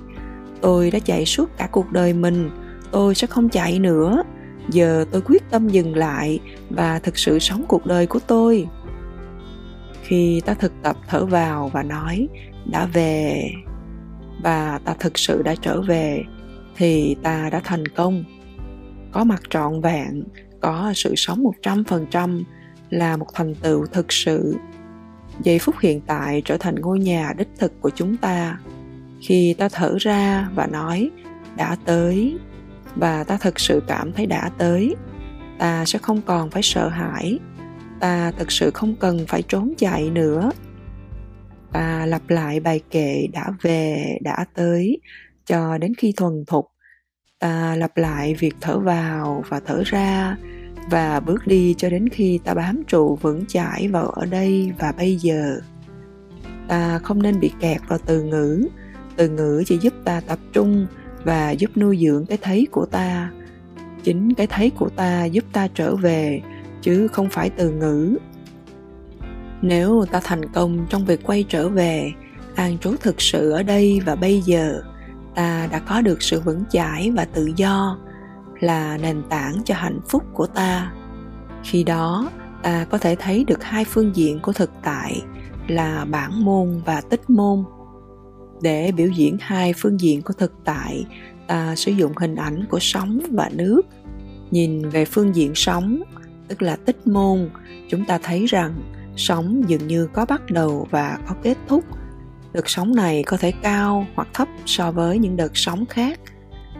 Tôi 0.62 0.92
đã 0.92 1.00
chạy 1.00 1.25
suốt 1.25 1.58
cả 1.58 1.68
cuộc 1.72 1.92
đời 1.92 2.14
mình, 2.14 2.50
tôi 2.92 3.16
sẽ 3.16 3.28
không 3.28 3.50
chạy 3.50 3.80
nữa. 3.80 4.24
Giờ 4.70 5.06
tôi 5.12 5.22
quyết 5.22 5.44
tâm 5.52 5.70
dừng 5.70 5.96
lại 5.96 6.40
và 6.70 7.00
thực 7.00 7.18
sự 7.18 7.40
sống 7.40 7.66
cuộc 7.68 7.86
đời 7.86 8.08
của 8.08 8.20
tôi. 8.28 8.68
Khi 10.04 10.42
ta 10.46 10.54
thực 10.54 10.74
tập 10.84 10.98
thở 11.08 11.25
vào 11.25 11.70
và 11.74 11.84
nói, 11.84 12.28
đã 12.72 12.86
về, 12.86 13.52
và 14.44 14.80
ta 14.86 14.96
thực 15.00 15.18
sự 15.18 15.42
đã 15.42 15.56
trở 15.62 15.82
về, 15.82 16.24
thì 16.75 17.16
ta 17.24 17.50
đã 17.50 17.62
thành 17.64 17.88
công. 17.88 18.24
Có 19.12 19.24
mặt 19.24 19.42
trọn 19.50 19.82
vẹn, 19.82 20.24
có 20.62 20.92
sự 20.96 21.14
sống 21.16 21.44
một 21.44 21.54
trăm 21.62 21.84
phần 21.84 22.06
trăm 22.12 22.44
là 22.89 23.18
một 23.18 23.27
thành 23.34 23.56
tựu 23.56 23.86
thực 23.86 24.12
sự. 24.13 24.56
Giây 25.42 25.60
phút 25.60 25.75
hiện 25.82 26.01
tại 26.01 26.42
trở 26.46 26.58
thành 26.58 26.75
ngôi 26.75 27.00
nhà 27.00 27.34
đích 27.38 27.50
thực 27.58 27.82
của 27.82 27.89
chúng 27.89 28.18
ta. 28.18 28.60
Khi 29.22 29.56
ta 29.58 29.70
thở 29.70 29.96
ra 30.00 30.50
và 30.56 30.68
nói, 30.68 31.10
đã 31.58 31.77
tới, 31.86 32.38
và 32.96 33.24
ta 33.24 33.38
thực 33.38 33.60
sự 33.60 33.82
cảm 33.88 34.13
thấy 34.13 34.25
đã 34.25 34.51
tới, 34.58 34.96
ta 35.60 35.86
sẽ 35.86 36.00
không 36.00 36.22
còn 36.22 36.50
phải 36.50 36.63
sợ 36.63 36.88
hãi. 36.88 37.39
Ta 38.00 38.32
thực 38.32 38.51
sự 38.51 38.72
không 38.74 38.96
cần 38.96 39.25
phải 39.27 39.42
trốn 39.42 39.74
chạy 39.77 40.10
nữa. 40.10 40.51
Ta 41.72 42.06
lặp 42.06 42.30
lại 42.30 42.60
bài 42.60 42.82
kệ, 42.89 43.27
đã 43.34 43.51
về, 43.62 44.18
đã 44.22 44.46
tới, 44.54 45.00
cho 45.46 45.77
đến 45.77 45.94
khi 45.98 46.13
thuần 46.18 46.44
thục. 46.48 46.65
Ta 47.39 47.75
lặp 47.75 47.98
lại 47.98 48.36
việc 48.36 48.56
thở 48.62 48.80
vào 48.80 49.44
và 49.50 49.60
thở 49.65 49.84
ra 49.86 50.38
và 50.89 51.20
bước 51.20 51.48
đi 51.48 51.75
cho 51.77 51.89
đến 51.89 52.10
khi 52.10 52.39
ta 52.44 52.54
bám 52.54 52.84
trụ 52.88 53.15
vững 53.22 53.46
chãi 53.46 53.88
vào 53.88 54.06
ở 54.06 54.25
đây 54.25 54.72
và 54.80 54.92
bây 54.98 55.15
giờ. 55.15 55.60
Ta 56.68 57.00
không 57.00 57.22
nên 57.22 57.39
bị 57.39 57.51
kẹt 57.60 57.82
vào 57.88 58.00
từ 58.06 58.24
ngữ. 58.24 58.68
Từ 59.15 59.30
ngữ 59.30 59.63
chỉ 59.65 59.77
giúp 59.77 59.94
ta 60.04 60.22
tập 60.27 60.39
trung 60.54 60.88
và 61.24 61.51
giúp 61.51 61.77
nuôi 61.77 61.98
dưỡng 62.01 62.25
cái 62.25 62.38
thấy 62.42 62.68
của 62.72 62.86
ta. 62.86 63.32
Chính 64.04 64.34
cái 64.34 64.48
thấy 64.48 64.70
của 64.70 64.89
ta 64.89 65.25
giúp 65.25 65.44
ta 65.54 65.68
trở 65.68 65.96
về, 65.96 66.42
chứ 66.82 67.08
không 67.08 67.30
phải 67.30 67.50
từ 67.50 67.72
ngữ. 67.72 68.18
Nếu 69.62 70.06
ta 70.12 70.20
thành 70.24 70.54
công 70.54 70.86
trong 70.89 71.06
việc 71.06 71.24
quay 71.24 71.46
trở 71.50 71.70
về, 71.70 72.12
an 72.56 72.77
trú 72.77 72.96
thực 73.01 73.22
sự 73.22 73.51
ở 73.51 73.63
đây 73.63 74.01
và 74.06 74.15
bây 74.15 74.42
giờ, 74.42 74.82
ta 75.36 75.68
đã 75.72 75.80
có 75.80 76.01
được 76.01 76.22
sự 76.22 76.39
vững 76.39 76.63
chãi 76.70 77.12
và 77.12 77.25
tự 77.25 77.51
do 77.56 77.98
là 78.59 78.97
nền 78.97 79.24
tảng 79.29 79.62
cho 79.65 79.75
hạnh 79.75 80.00
phúc 80.09 80.24
của 80.33 80.47
ta. 80.47 80.93
Khi 81.63 81.83
đó, 81.83 82.29
ta 82.63 82.85
có 82.89 82.97
thể 82.97 83.15
thấy 83.19 83.43
được 83.43 83.63
hai 83.63 83.85
phương 83.85 84.15
diện 84.15 84.39
của 84.39 84.53
thực 84.53 84.71
tại 84.83 85.21
là 85.67 86.05
bản 86.05 86.45
môn 86.45 86.81
và 86.85 87.01
tích 87.01 87.29
môn. 87.29 87.63
Để 88.62 88.91
biểu 88.91 89.07
diễn 89.07 89.38
hai 89.41 89.74
phương 89.77 90.00
diện 90.00 90.21
của 90.21 90.33
thực 90.33 90.53
tại, 90.65 91.05
ta 91.47 91.75
sử 91.75 91.91
dụng 91.91 92.12
hình 92.15 92.35
ảnh 92.35 92.65
của 92.69 92.79
sóng 92.81 93.19
và 93.31 93.50
nước. 93.53 93.81
Nhìn 94.51 94.89
về 94.89 95.05
phương 95.05 95.35
diện 95.35 95.51
sóng, 95.55 96.01
tức 96.47 96.62
là 96.62 96.75
tích 96.75 97.07
môn, 97.07 97.50
chúng 97.89 98.05
ta 98.05 98.19
thấy 98.24 98.45
rằng 98.45 98.74
sóng 99.15 99.63
dường 99.67 99.88
như 99.88 100.07
có 100.13 100.25
bắt 100.25 100.41
đầu 100.51 100.88
và 100.91 101.19
có 101.27 101.35
kết 101.43 101.57
thúc. 101.67 101.83
Đợt 102.53 102.69
sóng 102.69 102.95
này 102.95 103.24
có 103.24 103.38
thể 103.38 103.51
cao 103.51 104.07
hoặc 104.15 104.27
thấp 104.33 104.47
so 104.65 104.91
với 104.91 105.19
những 105.19 105.38
đợt 105.38 105.51
sóng 105.53 105.85
khác 105.85 106.19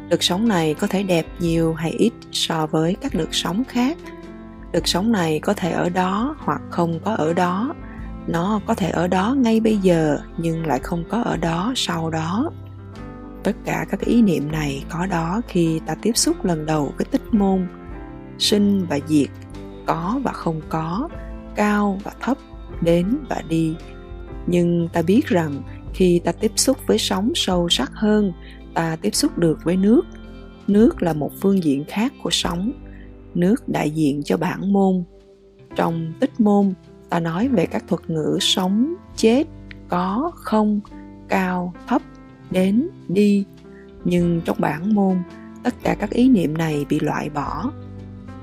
đợt 0.10 0.24
sóng 0.24 0.48
này 0.48 0.74
có 0.74 0.88
thể 0.88 1.04
đẹp 1.04 1.26
nhiều 1.40 1.74
hay 1.74 1.92
ít 1.92 2.14
so 2.32 2.68
với 2.68 2.96
các 3.02 3.16
đợt 3.16 3.28
sóng 3.32 3.64
khác. 3.64 3.98
Đợt 4.72 4.88
sóng 4.88 5.12
này 5.12 5.40
có 5.40 5.54
thể 5.54 5.72
ở 5.72 5.90
đó 5.90 6.36
hoặc 6.40 6.62
không 6.70 7.00
có 7.06 7.16
ở 7.16 7.34
đó. 7.34 7.74
Nó 8.28 8.60
có 8.66 8.76
thể 8.76 8.90
ở 8.90 9.08
đó 9.08 9.36
ngay 9.38 9.60
bây 9.60 9.78
giờ 9.78 10.18
nhưng 10.38 10.66
lại 10.66 10.80
không 10.80 11.04
có 11.10 11.22
ở 11.22 11.38
đó 11.38 11.74
sau 11.76 12.10
đó. 12.10 12.52
Tất 13.44 13.56
cả 13.66 13.86
các 13.90 14.00
ý 14.00 14.22
niệm 14.22 14.52
này 14.52 14.84
có 14.90 15.06
đó 15.06 15.42
khi 15.48 15.80
ta 15.86 15.96
tiếp 16.02 16.18
xúc 16.18 16.46
lần 16.46 16.66
đầu 16.66 16.94
với 16.98 17.06
tích 17.06 17.34
môn. 17.34 17.68
Sinh 18.38 18.86
và 18.90 19.00
diệt, 19.08 19.30
có 19.86 20.20
và 20.24 20.32
không 20.32 20.62
có, 20.70 21.10
cao 21.56 22.00
và 22.04 22.12
thấp, 22.22 22.38
đến 22.82 23.18
và 23.30 23.42
đi. 23.50 23.76
Nhưng 24.48 24.88
ta 24.94 25.02
biết 25.02 25.28
rằng 25.28 25.62
khi 25.94 26.22
ta 26.26 26.32
tiếp 26.32 26.52
xúc 26.56 26.78
với 26.88 26.98
sóng 26.98 27.32
sâu 27.36 27.70
sắc 27.70 27.92
hơn 27.94 28.34
ta 28.76 28.96
tiếp 29.02 29.16
xúc 29.16 29.38
được 29.38 29.60
với 29.64 29.78
nước. 29.78 30.02
Nước 30.68 31.02
là 31.02 31.14
một 31.14 31.32
phương 31.42 31.64
diện 31.64 31.84
khác 31.88 32.14
của 32.24 32.30
sóng 32.32 32.72
nước 33.36 33.70
đại 33.70 33.90
diện 33.90 34.24
cho 34.24 34.38
bản 34.38 34.74
môn. 34.74 35.04
Trong 35.76 36.14
tích 36.20 36.40
môn, 36.40 36.74
ta 37.10 37.20
nói 37.20 37.48
về 37.48 37.66
các 37.66 37.84
thuật 37.88 38.10
ngữ 38.10 38.38
sống, 38.42 38.94
chết, 39.16 39.44
có, 39.90 40.32
không, 40.36 40.80
cao, 41.30 41.74
thấp, 41.88 42.02
đến, 42.52 42.88
đi. 43.08 43.46
Nhưng 44.04 44.42
trong 44.46 44.58
bản 44.60 44.96
môn, 44.96 45.18
tất 45.64 45.74
cả 45.84 45.96
các 46.00 46.10
ý 46.10 46.30
niệm 46.30 46.58
này 46.58 46.86
bị 46.90 47.00
loại 47.00 47.30
bỏ. 47.30 47.72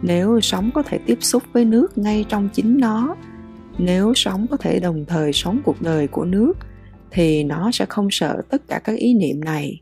Nếu 0.03 0.41
sống 0.41 0.71
có 0.75 0.83
thể 0.83 0.99
tiếp 1.07 1.19
xúc 1.21 1.43
với 1.53 1.65
nước 1.65 1.99
ngay 1.99 2.25
trong 2.29 2.49
chính 2.53 2.81
nó, 2.81 3.17
nếu 3.79 4.13
sống 4.15 4.47
có 4.51 4.57
thể 4.57 4.81
đồng 4.81 5.05
thời 5.05 5.33
sống 5.33 5.61
cuộc 5.65 5.83
đời 5.83 6.07
của 6.09 6.25
nước, 6.25 6.53
thì 7.11 7.45
nó 7.45 7.71
sẽ 7.71 7.87
không 7.89 8.09
sợ 8.11 8.43
tất 8.51 8.63
cả 8.69 8.81
các 8.85 8.97
ý 8.97 9.15
niệm 9.15 9.41
này 9.45 9.81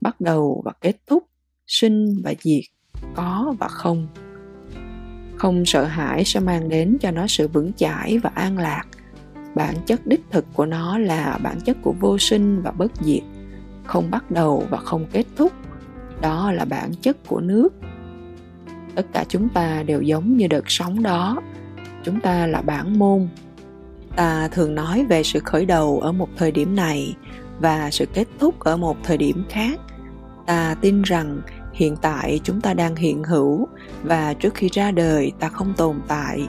bắt 0.00 0.20
đầu 0.20 0.62
và 0.64 0.72
kết 0.80 0.96
thúc, 1.06 1.24
sinh 1.66 2.22
và 2.24 2.34
diệt, 2.40 2.64
có 3.14 3.54
và 3.58 3.68
không. 3.68 4.08
Không 5.36 5.64
sợ 5.64 5.84
hãi 5.84 6.24
sẽ 6.24 6.40
mang 6.40 6.68
đến 6.68 6.96
cho 7.00 7.10
nó 7.10 7.26
sự 7.26 7.48
vững 7.48 7.72
chãi 7.72 8.18
và 8.18 8.30
an 8.34 8.58
lạc. 8.58 8.84
Bản 9.54 9.74
chất 9.86 10.06
đích 10.06 10.20
thực 10.30 10.44
của 10.54 10.66
nó 10.66 10.98
là 10.98 11.38
bản 11.42 11.60
chất 11.60 11.76
của 11.82 11.94
vô 12.00 12.18
sinh 12.18 12.62
và 12.62 12.70
bất 12.70 12.92
diệt, 13.00 13.22
không 13.84 14.10
bắt 14.10 14.30
đầu 14.30 14.66
và 14.70 14.78
không 14.78 15.06
kết 15.12 15.24
thúc. 15.36 15.52
Đó 16.20 16.52
là 16.52 16.64
bản 16.64 16.94
chất 17.02 17.16
của 17.26 17.40
nước. 17.40 17.68
Tất 18.94 19.06
cả 19.12 19.24
chúng 19.28 19.48
ta 19.48 19.82
đều 19.82 20.02
giống 20.02 20.36
như 20.36 20.46
đợt 20.46 20.64
sóng 20.66 21.02
đó. 21.02 21.42
Chúng 22.04 22.20
ta 22.20 22.46
là 22.46 22.62
bản 22.62 22.98
môn. 22.98 23.28
Ta 24.16 24.48
thường 24.48 24.74
nói 24.74 25.04
về 25.08 25.22
sự 25.22 25.40
khởi 25.44 25.66
đầu 25.66 26.00
ở 26.00 26.12
một 26.12 26.28
thời 26.36 26.50
điểm 26.50 26.76
này 26.76 27.16
và 27.60 27.90
sự 27.90 28.06
kết 28.06 28.28
thúc 28.38 28.60
ở 28.60 28.76
một 28.76 28.96
thời 29.02 29.16
điểm 29.16 29.44
khác 29.48 29.80
ta 30.50 30.74
tin 30.80 31.02
rằng 31.02 31.40
hiện 31.72 31.96
tại 31.96 32.40
chúng 32.44 32.60
ta 32.60 32.74
đang 32.74 32.96
hiện 32.96 33.24
hữu 33.24 33.68
và 34.02 34.34
trước 34.34 34.54
khi 34.54 34.68
ra 34.72 34.90
đời 34.90 35.32
ta 35.40 35.48
không 35.48 35.74
tồn 35.76 35.96
tại. 36.08 36.48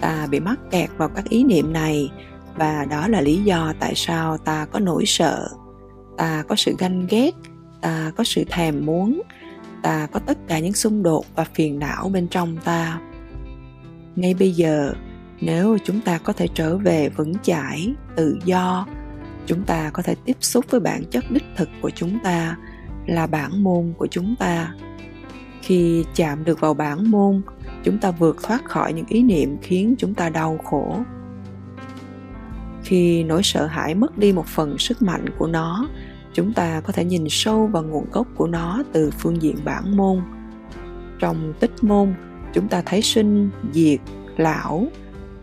Ta 0.00 0.26
bị 0.30 0.40
mắc 0.40 0.58
kẹt 0.70 0.90
vào 0.96 1.08
các 1.08 1.28
ý 1.28 1.44
niệm 1.44 1.72
này 1.72 2.10
và 2.56 2.86
đó 2.90 3.08
là 3.08 3.20
lý 3.20 3.36
do 3.36 3.72
tại 3.80 3.92
sao 3.96 4.38
ta 4.38 4.66
có 4.72 4.78
nỗi 4.78 5.06
sợ. 5.06 5.48
Ta 6.18 6.44
có 6.48 6.56
sự 6.56 6.74
ganh 6.78 7.06
ghét, 7.10 7.30
ta 7.80 8.12
có 8.16 8.24
sự 8.24 8.44
thèm 8.50 8.86
muốn, 8.86 9.22
ta 9.82 10.06
có 10.12 10.20
tất 10.20 10.38
cả 10.48 10.58
những 10.58 10.74
xung 10.74 11.02
đột 11.02 11.24
và 11.34 11.44
phiền 11.44 11.78
não 11.78 12.08
bên 12.08 12.28
trong 12.28 12.56
ta. 12.64 13.00
Ngay 14.16 14.34
bây 14.34 14.52
giờ, 14.52 14.92
nếu 15.40 15.78
chúng 15.84 16.00
ta 16.00 16.18
có 16.18 16.32
thể 16.32 16.48
trở 16.54 16.76
về 16.76 17.08
vững 17.08 17.34
chãi, 17.42 17.94
tự 18.16 18.38
do, 18.44 18.86
chúng 19.46 19.62
ta 19.62 19.90
có 19.90 20.02
thể 20.02 20.14
tiếp 20.24 20.36
xúc 20.40 20.64
với 20.70 20.80
bản 20.80 21.04
chất 21.10 21.24
đích 21.30 21.44
thực 21.56 21.68
của 21.82 21.90
chúng 21.90 22.18
ta 22.24 22.56
là 23.06 23.26
bản 23.26 23.62
môn 23.62 23.92
của 23.98 24.06
chúng 24.06 24.36
ta. 24.38 24.74
Khi 25.62 26.04
chạm 26.14 26.44
được 26.44 26.60
vào 26.60 26.74
bản 26.74 27.10
môn, 27.10 27.42
chúng 27.84 27.98
ta 27.98 28.10
vượt 28.10 28.36
thoát 28.42 28.64
khỏi 28.64 28.92
những 28.92 29.06
ý 29.08 29.22
niệm 29.22 29.56
khiến 29.62 29.94
chúng 29.98 30.14
ta 30.14 30.28
đau 30.28 30.58
khổ. 30.64 30.96
Khi 32.84 33.24
nỗi 33.24 33.42
sợ 33.42 33.66
hãi 33.66 33.94
mất 33.94 34.18
đi 34.18 34.32
một 34.32 34.46
phần 34.46 34.78
sức 34.78 35.02
mạnh 35.02 35.24
của 35.38 35.46
nó, 35.46 35.88
chúng 36.32 36.52
ta 36.52 36.80
có 36.80 36.92
thể 36.92 37.04
nhìn 37.04 37.24
sâu 37.30 37.66
vào 37.66 37.82
nguồn 37.82 38.10
gốc 38.12 38.26
của 38.36 38.46
nó 38.46 38.82
từ 38.92 39.10
phương 39.18 39.42
diện 39.42 39.56
bản 39.64 39.96
môn. 39.96 40.20
Trong 41.18 41.52
tích 41.60 41.84
môn, 41.84 42.14
chúng 42.54 42.68
ta 42.68 42.82
thấy 42.86 43.02
sinh, 43.02 43.50
diệt, 43.72 44.00
lão. 44.36 44.86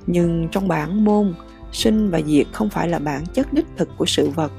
Nhưng 0.08 0.48
trong 0.51 0.68
bản 0.68 1.06
môn, 1.06 1.34
sinh 1.72 2.10
và 2.10 2.22
diệt 2.22 2.48
không 2.51 2.70
phải 2.70 2.88
là 2.88 3.00
bản 3.00 3.25
chất 3.34 3.54
đích 3.54 3.66
thực 3.78 3.89
của 3.98 4.06
sự 4.06 4.30
vật 4.30 4.51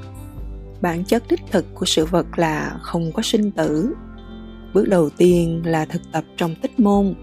bản 0.83 1.05
chất 1.05 1.23
đích 1.29 1.41
thực 1.51 1.67
của 1.75 1.87
sự 1.87 2.05
vật 2.05 2.27
là 2.37 2.79
không 2.83 3.13
có 3.13 3.23
sinh 3.23 3.51
tử. 3.51 3.95
Bước 4.75 4.89
đầu 4.89 5.11
tiên 5.11 5.63
là 5.65 5.85
thực 5.85 6.03
tập 6.13 6.25
trong 6.37 6.55
tích 6.63 6.81
môn 6.81 7.15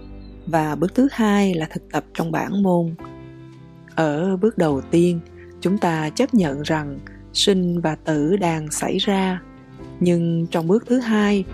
và 0.46 0.74
bước 0.74 0.94
thứ 0.94 1.08
hai 1.12 1.54
là 1.54 1.66
thực 1.70 1.82
tập 1.92 2.04
trong 2.14 2.32
bản 2.32 2.62
môn. 2.62 2.94
Ở 3.94 4.36
bước 4.36 4.58
đầu 4.58 4.80
tiên, 4.90 5.20
chúng 5.60 5.78
ta 5.78 6.10
chấp 6.10 6.34
nhận 6.34 6.62
rằng 6.62 6.98
sinh 7.32 7.80
và 7.80 7.94
tử 7.94 8.36
đang 8.36 8.70
xảy 8.70 8.98
ra. 8.98 9.42
Nhưng 10.00 10.46
trong 10.46 10.66
bước 10.66 10.84
thứ 10.86 10.98
hai, 10.98 11.44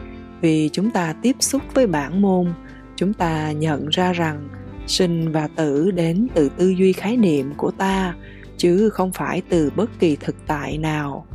vì 0.40 0.70
chúng 0.72 0.90
ta 0.90 1.12
tiếp 1.22 1.36
xúc 1.40 1.62
với 1.74 1.86
bản 1.86 2.22
môn, 2.22 2.52
chúng 2.96 3.12
ta 3.12 3.52
nhận 3.52 3.88
ra 3.88 4.12
rằng 4.12 4.48
sinh 4.86 5.32
và 5.32 5.48
tử 5.56 5.90
đến 5.90 6.28
từ 6.34 6.48
tư 6.48 6.68
duy 6.68 6.92
khái 6.92 7.16
niệm 7.16 7.52
của 7.56 7.70
ta, 7.70 8.14
chứ 8.56 8.90
không 8.90 9.12
phải 9.12 9.42
từ 9.48 9.70
bất 9.76 9.90
kỳ 9.98 10.16
thực 10.16 10.36
tại 10.46 10.78
nào 10.78 11.26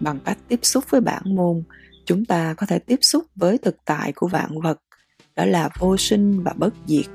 bằng 0.00 0.18
cách 0.24 0.38
tiếp 0.48 0.60
xúc 0.62 0.84
với 0.90 1.00
bản 1.00 1.22
môn, 1.24 1.62
chúng 2.04 2.24
ta 2.24 2.54
có 2.54 2.66
thể 2.66 2.78
tiếp 2.78 2.98
xúc 3.02 3.24
với 3.36 3.58
thực 3.58 3.76
tại 3.84 4.12
của 4.12 4.28
vạn 4.28 4.60
vật, 4.60 4.78
đó 5.36 5.44
là 5.44 5.68
vô 5.78 5.96
sinh 5.96 6.42
và 6.42 6.52
bất 6.56 6.74
diệt. 6.86 7.06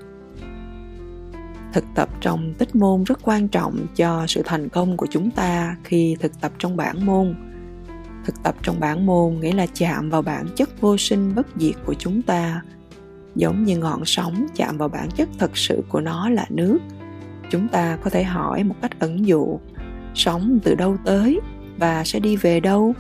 Thực 1.74 1.86
tập 1.96 2.10
trong 2.22 2.54
tích 2.58 2.76
môn 2.76 3.04
rất 3.04 3.20
quan 3.24 3.48
trọng 3.48 3.86
cho 3.96 4.26
sự 4.28 4.42
thành 4.46 4.70
công 4.70 4.98
của 4.98 5.08
chúng 5.10 5.32
ta 5.32 5.78
khi 5.84 6.16
thực 6.20 6.42
tập 6.42 6.52
trong 6.60 6.78
bản 6.78 7.06
môn. 7.06 7.36
Thực 8.26 8.44
tập 8.44 8.56
trong 8.64 8.80
bản 8.80 9.06
môn 9.06 9.40
nghĩa 9.40 9.54
là 9.54 9.66
chạm 9.74 10.10
vào 10.10 10.22
bản 10.22 10.48
chất 10.56 10.82
vô 10.82 10.98
sinh 10.98 11.36
bất 11.36 11.48
diệt 11.56 11.76
của 11.86 11.94
chúng 11.94 12.22
ta, 12.22 12.62
giống 13.36 13.64
như 13.64 13.78
ngọn 13.78 14.06
sóng 14.06 14.48
chạm 14.56 14.78
vào 14.78 14.90
bản 14.90 15.10
chất 15.16 15.30
thật 15.40 15.58
sự 15.58 15.84
của 15.90 16.02
nó 16.02 16.30
là 16.30 16.46
nước. 16.50 16.80
Chúng 17.50 17.68
ta 17.68 17.98
có 18.04 18.10
thể 18.10 18.24
hỏi 18.24 18.64
một 18.64 18.76
cách 18.82 19.00
ẩn 19.00 19.26
dụ, 19.26 19.60
sóng 20.16 20.60
từ 20.64 20.76
đâu 20.76 20.98
tới? 21.06 21.40
Và 21.82 22.04
sẽ 22.04 22.20
đi 22.20 22.36
về 22.36 22.60
đâu? 22.60 22.94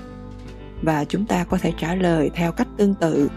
Và 0.82 1.06
chúng 1.06 1.26
ta 1.26 1.44
có 1.44 1.58
thể 1.62 1.74
trả 1.78 1.96
lời 1.96 2.32
theo 2.34 2.52
cách 2.52 2.68
tương 2.78 2.94
tự. 2.94 3.30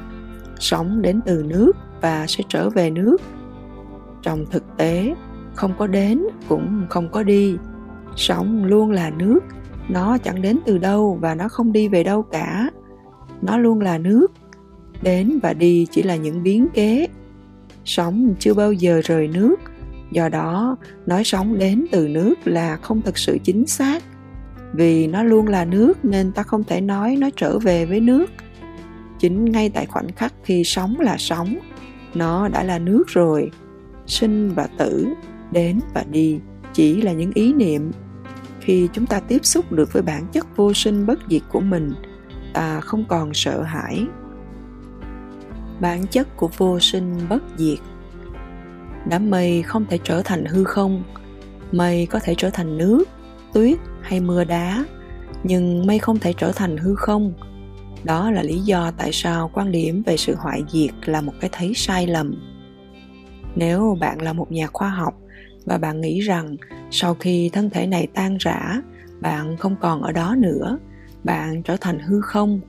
Sóng 0.58 1.02
đến 1.02 1.20
từ 1.26 1.44
nước 1.46 1.72
và 2.00 2.26
sẽ 2.26 2.44
trở 2.48 2.70
về 2.70 2.90
nước. 2.90 3.16
Trong 4.22 4.44
thực 4.50 4.64
tế, 4.76 5.14
không 5.54 5.74
có 5.78 5.86
đến 5.86 6.22
cũng 6.48 6.86
không 6.90 7.08
có 7.08 7.22
đi. 7.22 7.56
Sóng 8.16 8.64
luôn 8.64 8.90
là 8.90 9.10
nước. 9.10 9.40
Nó 9.88 10.18
chẳng 10.18 10.42
đến 10.42 10.58
từ 10.66 10.78
đâu 10.78 11.18
và 11.20 11.34
nó 11.34 11.48
không 11.48 11.72
đi 11.72 11.88
về 11.88 12.04
đâu 12.04 12.22
cả. 12.22 12.70
Nó 13.42 13.58
luôn 13.58 13.80
là 13.80 13.98
nước. 13.98 14.26
Đến 15.02 15.38
và 15.42 15.52
đi 15.52 15.86
chỉ 15.90 16.02
là 16.02 16.16
những 16.16 16.42
biến 16.42 16.66
kế. 16.74 17.06
Sóng 17.84 18.34
chưa 18.38 18.54
bao 18.54 18.72
giờ 18.72 19.00
rời 19.04 19.28
nước. 19.28 19.56
Do 20.10 20.28
đó, 20.28 20.76
nói 21.06 21.24
sóng 21.24 21.58
đến 21.58 21.86
từ 21.92 22.08
nước 22.08 22.34
là 22.44 22.76
không 22.76 23.02
thực 23.02 23.18
sự 23.18 23.38
chính 23.44 23.66
xác 23.66 24.02
vì 24.76 25.07
nó 25.07 25.23
luôn 25.23 25.49
là 25.49 25.64
nước 25.64 26.04
nên 26.04 26.33
ta 26.33 26.43
không 26.43 26.64
thể 26.64 26.81
nói 26.81 27.16
nó 27.19 27.28
trở 27.37 27.59
về 27.59 27.87
với 27.87 28.00
nước. 28.00 28.26
Chính 29.19 29.45
ngay 29.45 29.71
tại 29.75 29.87
khoảnh 29.87 30.12
khắc 30.16 30.33
khi 30.42 30.64
sống 30.64 31.01
là 31.01 31.16
sống, 31.18 31.59
nó 32.14 32.48
đã 32.48 32.62
là 32.62 32.79
nước 32.79 33.05
rồi. 33.07 33.51
Sinh 34.07 34.55
và 34.55 34.68
tử, 34.79 35.07
đến 35.53 35.81
và 35.94 36.05
đi, 36.11 36.40
chỉ 36.72 37.03
là 37.03 37.12
những 37.12 37.31
ý 37.35 37.53
niệm. 37.53 37.90
Khi 38.61 38.88
chúng 38.92 39.07
ta 39.07 39.20
tiếp 39.20 39.44
xúc 39.44 39.72
được 39.72 39.92
với 39.92 40.03
bản 40.03 40.27
chất 40.33 40.57
vô 40.57 40.72
sinh 40.72 41.07
bất 41.07 41.18
diệt 41.31 41.42
của 41.53 41.61
mình, 41.61 41.92
ta 42.55 42.81
không 42.81 43.05
còn 43.09 43.35
sợ 43.35 43.62
hãi. 43.62 44.07
Bản 45.81 46.07
chất 46.07 46.37
của 46.37 46.48
vô 46.57 46.81
sinh 46.81 47.14
bất 47.29 47.42
diệt. 47.57 47.79
Đám 49.09 49.31
mây 49.31 49.62
không 49.62 49.87
thể 49.87 49.98
trở 50.05 50.22
thành 50.22 50.44
hư 50.44 50.64
không, 50.64 51.03
mây 51.72 52.07
có 52.07 52.18
thể 52.18 52.35
trở 52.38 52.51
thành 52.51 52.79
nước 52.79 53.05
tuyết 53.55 53.79
hay 54.03 54.21
mưa 54.21 54.45
đá, 54.45 54.85
nhưng 55.45 55.87
mây 55.87 55.99
không 55.99 56.19
thể 56.19 56.33
trở 56.33 56.53
thành 56.53 56.77
hư 56.77 56.95
không. 56.95 57.33
Đó 58.05 58.31
là 58.31 58.43
lý 58.43 58.59
do 58.59 58.90
tại 58.97 59.11
sao 59.12 59.51
quan 59.55 59.73
điểm 59.73 60.03
về 60.07 60.17
sự 60.17 60.35
hoại 60.38 60.64
diệt 60.69 60.95
là 61.05 61.21
một 61.21 61.33
cái 61.40 61.51
thấy 61.53 61.73
sai 61.75 62.07
lầm. 62.07 62.35
Nếu 63.57 63.97
bạn 64.01 64.23
là 64.23 64.33
một 64.33 64.53
nhà 64.53 64.67
khoa 64.67 64.88
học 64.88 65.14
và 65.67 65.79
bạn 65.79 66.01
nghĩ 66.01 66.21
rằng 66.21 66.57
sau 66.90 67.14
khi 67.14 67.51
thân 67.53 67.71
thể 67.71 67.87
này 67.87 68.07
tan 68.14 68.37
rã, 68.40 68.81
bạn 69.21 69.57
không 69.57 69.77
còn 69.81 70.03
ở 70.03 70.12
đó 70.12 70.35
nữa, 70.38 70.79
bạn 71.25 71.62
trở 71.62 71.77
thành 71.81 71.99
hư 71.99 72.21
không, 72.21 72.61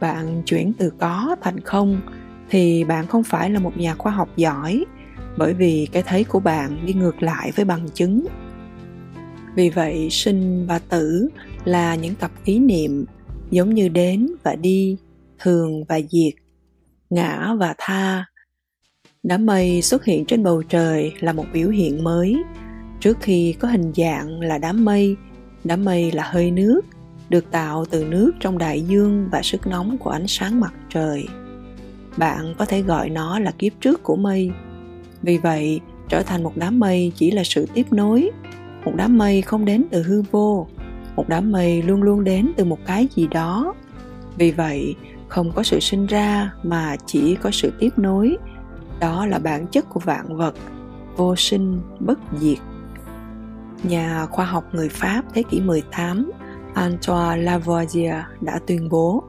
bạn 0.00 0.42
chuyển 0.46 0.72
từ 0.78 0.92
có 0.98 1.36
thành 1.42 1.60
không, 1.60 2.00
thì 2.50 2.84
bạn 2.84 3.06
không 3.06 3.22
phải 3.22 3.50
là 3.50 3.58
một 3.58 3.76
nhà 3.76 3.94
khoa 3.94 4.12
học 4.12 4.28
giỏi, 4.36 4.84
bởi 5.38 5.54
vì 5.54 5.88
cái 5.92 6.02
thấy 6.02 6.24
của 6.24 6.40
bạn 6.40 6.86
đi 6.86 6.92
ngược 6.92 7.22
lại 7.22 7.52
với 7.56 7.64
bằng 7.64 7.88
chứng 7.94 8.26
vì 9.56 9.70
vậy, 9.70 10.08
sinh 10.10 10.66
và 10.66 10.78
tử 10.78 11.28
là 11.64 11.94
những 11.94 12.14
tập 12.14 12.30
ý 12.44 12.58
niệm 12.58 13.04
giống 13.50 13.74
như 13.74 13.88
đến 13.88 14.28
và 14.42 14.54
đi, 14.54 14.96
thường 15.38 15.84
và 15.84 16.00
diệt, 16.10 16.34
ngã 17.10 17.54
và 17.58 17.74
tha. 17.78 18.24
Đám 19.22 19.46
mây 19.46 19.82
xuất 19.82 20.04
hiện 20.04 20.24
trên 20.24 20.42
bầu 20.42 20.62
trời 20.62 21.12
là 21.20 21.32
một 21.32 21.44
biểu 21.52 21.68
hiện 21.68 22.04
mới. 22.04 22.36
Trước 23.00 23.18
khi 23.20 23.52
có 23.52 23.68
hình 23.68 23.92
dạng 23.96 24.40
là 24.40 24.58
đám 24.58 24.84
mây 24.84 25.16
đám 25.66 25.84
mây 25.84 26.12
là 26.12 26.22
hơi 26.30 26.50
nước, 26.50 26.80
được 27.28 27.50
tạo 27.50 27.84
từ 27.90 28.04
nước 28.04 28.32
trong 28.40 28.58
đại 28.58 28.80
dương 28.80 29.28
và 29.32 29.42
sức 29.42 29.66
nóng 29.66 29.98
của 29.98 30.10
ánh 30.10 30.26
sáng 30.26 30.60
mặt 30.60 30.74
trời. 30.90 31.24
Bạn 32.16 32.54
có 32.58 32.64
thể 32.64 32.82
gọi 32.82 33.10
nó 33.10 33.38
là 33.38 33.50
kiếp 33.50 33.72
trước 33.80 34.02
của 34.02 34.16
mây. 34.16 34.50
Vì 35.22 35.38
vậy, 35.38 35.80
trở 36.08 36.22
thành 36.22 36.42
một 36.42 36.52
đám 36.56 36.78
mây 36.78 37.12
chỉ 37.16 37.30
là 37.30 37.42
sự 37.44 37.66
tiếp 37.74 37.86
nối 37.92 38.30
một 38.86 38.92
đám 38.96 39.18
mây 39.18 39.42
không 39.42 39.64
đến 39.64 39.84
từ 39.90 40.02
hư 40.02 40.22
vô. 40.30 40.66
Một 41.16 41.28
đám 41.28 41.52
mây 41.52 41.82
luôn 41.82 42.02
luôn 42.02 42.24
đến 42.24 42.52
từ 42.56 42.64
một 42.64 42.78
cái 42.86 43.08
gì 43.14 43.26
đó. 43.26 43.74
Vì 44.38 44.50
vậy, 44.50 44.94
không 45.28 45.52
có 45.54 45.62
sự 45.62 45.80
sinh 45.80 46.06
ra 46.06 46.52
mà 46.62 46.96
chỉ 47.06 47.34
có 47.34 47.50
sự 47.50 47.72
tiếp 47.78 47.90
nối. 47.96 48.36
Đó 49.00 49.26
là 49.26 49.38
bản 49.38 49.66
chất 49.66 49.88
của 49.88 50.00
vạn 50.00 50.36
vật, 50.36 50.54
vô 51.16 51.36
sinh, 51.36 51.80
bất 52.00 52.18
diệt. 52.38 52.58
Nhà 53.82 54.26
khoa 54.26 54.44
học 54.44 54.64
người 54.72 54.88
Pháp 54.88 55.22
thế 55.34 55.42
kỷ 55.50 55.60
18 55.60 56.32
Antoine 56.74 57.42
Lavoisier 57.42 58.14
đã 58.40 58.58
tuyên 58.66 58.88
bố, 58.88 59.24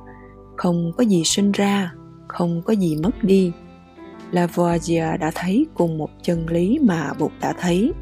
không 0.56 0.92
có 0.98 1.04
gì 1.04 1.24
sinh 1.24 1.52
ra, 1.52 1.94
không 2.28 2.62
có 2.62 2.74
gì 2.74 2.98
mất 3.04 3.24
đi. 3.24 3.52
Lavoisier 4.32 5.20
đã 5.20 5.32
thấy 5.36 5.66
cùng 5.74 5.98
một 5.98 6.10
chân 6.24 6.50
lý 6.50 6.80
mà 6.82 7.14
Bụt 7.20 7.32
đã 7.42 7.54
thấy 7.60 7.94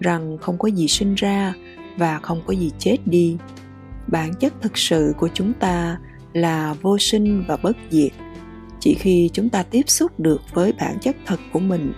rằng 0.00 0.38
không 0.38 0.58
có 0.58 0.68
gì 0.68 0.88
sinh 0.88 1.14
ra 1.14 1.54
và 1.96 2.18
không 2.18 2.42
có 2.46 2.52
gì 2.52 2.70
chết 2.78 2.96
đi. 3.06 3.36
Bản 4.06 4.34
chất 4.40 4.52
thực 4.60 4.78
sự 4.78 5.14
của 5.18 5.28
chúng 5.34 5.52
ta 5.52 5.98
là 6.32 6.74
vô 6.82 6.98
sinh 6.98 7.44
và 7.48 7.56
bất 7.56 7.76
diệt. 7.90 8.12
Chỉ 8.80 8.94
khi 8.94 9.30
chúng 9.32 9.48
ta 9.48 9.62
tiếp 9.62 9.82
xúc 9.86 10.20
được 10.20 10.40
với 10.54 10.72
bản 10.80 10.98
chất 11.00 11.16
thật 11.26 11.40
của 11.52 11.58
mình, 11.58 11.92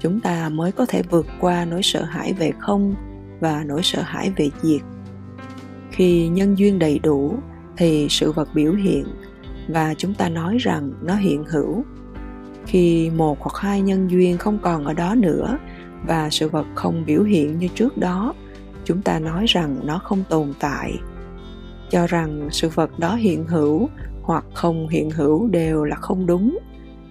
chúng 0.00 0.20
ta 0.20 0.48
mới 0.48 0.72
có 0.72 0.86
thể 0.86 1.02
vượt 1.10 1.26
qua 1.40 1.64
nỗi 1.64 1.82
sợ 1.82 2.04
hãi 2.04 2.32
về 2.32 2.52
không 2.58 2.94
và 3.40 3.64
nỗi 3.66 3.80
sợ 3.82 4.02
hãi 4.02 4.32
về 4.36 4.50
diệt. 4.62 4.80
Khi 5.90 6.28
nhân 6.28 6.58
duyên 6.58 6.78
đầy 6.78 6.98
đủ, 6.98 7.38
thì 7.76 8.06
sự 8.10 8.32
vật 8.32 8.48
biểu 8.54 8.72
hiện 8.72 9.04
và 9.68 9.94
chúng 9.98 10.14
ta 10.14 10.28
nói 10.28 10.56
rằng 10.60 10.92
nó 11.02 11.14
hiện 11.14 11.44
hữu. 11.44 11.84
Khi 12.66 13.10
một 13.10 13.40
hoặc 13.40 13.56
hai 13.56 13.80
nhân 13.80 14.10
duyên 14.10 14.38
không 14.38 14.58
còn 14.62 14.84
ở 14.84 14.94
đó 14.94 15.14
nữa 15.14 15.58
và 16.06 16.30
sự 16.30 16.48
vật 16.48 16.66
không 16.74 17.04
biểu 17.06 17.22
hiện 17.22 17.58
như 17.58 17.68
trước 17.68 17.98
đó. 17.98 18.34
Chúng 18.84 19.02
ta 19.02 19.18
nói 19.18 19.44
rằng 19.48 19.80
nó 19.84 19.98
không 19.98 20.24
tồn 20.28 20.52
tại. 20.60 20.94
Cho 21.90 22.06
rằng 22.06 22.48
sự 22.50 22.68
vật 22.68 22.98
đó 22.98 23.14
hiện 23.14 23.44
hữu 23.44 23.88
hoặc 24.22 24.44
không 24.54 24.88
hiện 24.88 25.10
hữu 25.10 25.48
đều 25.48 25.84
là 25.84 25.96
không 25.96 26.26
đúng. 26.26 26.58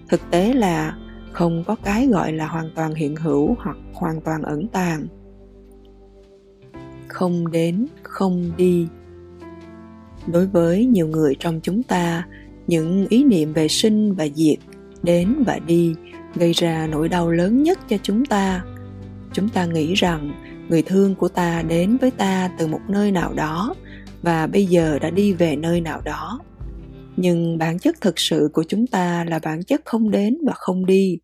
Thực 0.08 0.20
tế 0.30 0.54
là 0.54 0.96
không 1.32 1.64
có 1.66 1.76
cái 1.84 2.06
gọi 2.06 2.32
là 2.32 2.46
hoàn 2.46 2.70
toàn 2.74 2.94
hiện 2.94 3.16
hữu 3.16 3.54
hoặc 3.58 3.76
hoàn 3.94 4.20
toàn 4.20 4.42
ẩn 4.42 4.68
tàng. 4.68 5.06
Không 7.08 7.50
đến, 7.50 7.86
không 8.02 8.52
đi. 8.56 8.88
Đối 10.26 10.46
với 10.46 10.86
nhiều 10.86 11.06
người 11.06 11.36
trong 11.40 11.60
chúng 11.62 11.82
ta, 11.82 12.26
những 12.66 13.06
ý 13.08 13.24
niệm 13.24 13.52
về 13.52 13.68
sinh 13.68 14.14
và 14.14 14.26
diệt, 14.34 14.58
đến 15.02 15.34
và 15.46 15.58
đi 15.66 15.94
gây 16.34 16.52
ra 16.52 16.88
nỗi 16.90 17.08
đau 17.08 17.30
lớn 17.30 17.62
nhất 17.62 17.78
cho 17.88 17.96
chúng 18.02 18.24
ta 18.24 18.64
chúng 19.32 19.48
ta 19.48 19.66
nghĩ 19.66 19.94
rằng 19.94 20.30
người 20.68 20.82
thương 20.82 21.14
của 21.14 21.28
ta 21.28 21.62
đến 21.62 21.96
với 21.96 22.10
ta 22.10 22.50
từ 22.58 22.66
một 22.66 22.80
nơi 22.88 23.12
nào 23.12 23.32
đó 23.34 23.74
và 24.22 24.46
bây 24.46 24.66
giờ 24.66 24.98
đã 24.98 25.10
đi 25.10 25.32
về 25.32 25.56
nơi 25.56 25.80
nào 25.80 26.00
đó. 26.04 26.40
Nhưng 27.16 27.58
bản 27.58 27.78
chất 27.78 28.00
thực 28.00 28.18
sự 28.18 28.50
của 28.52 28.64
chúng 28.68 28.86
ta 28.86 29.24
là 29.28 29.40
bản 29.42 29.62
chất 29.62 29.80
không 29.84 30.10
đến 30.10 30.38
và 30.46 30.52
không 30.56 30.86
đi. 30.86 31.18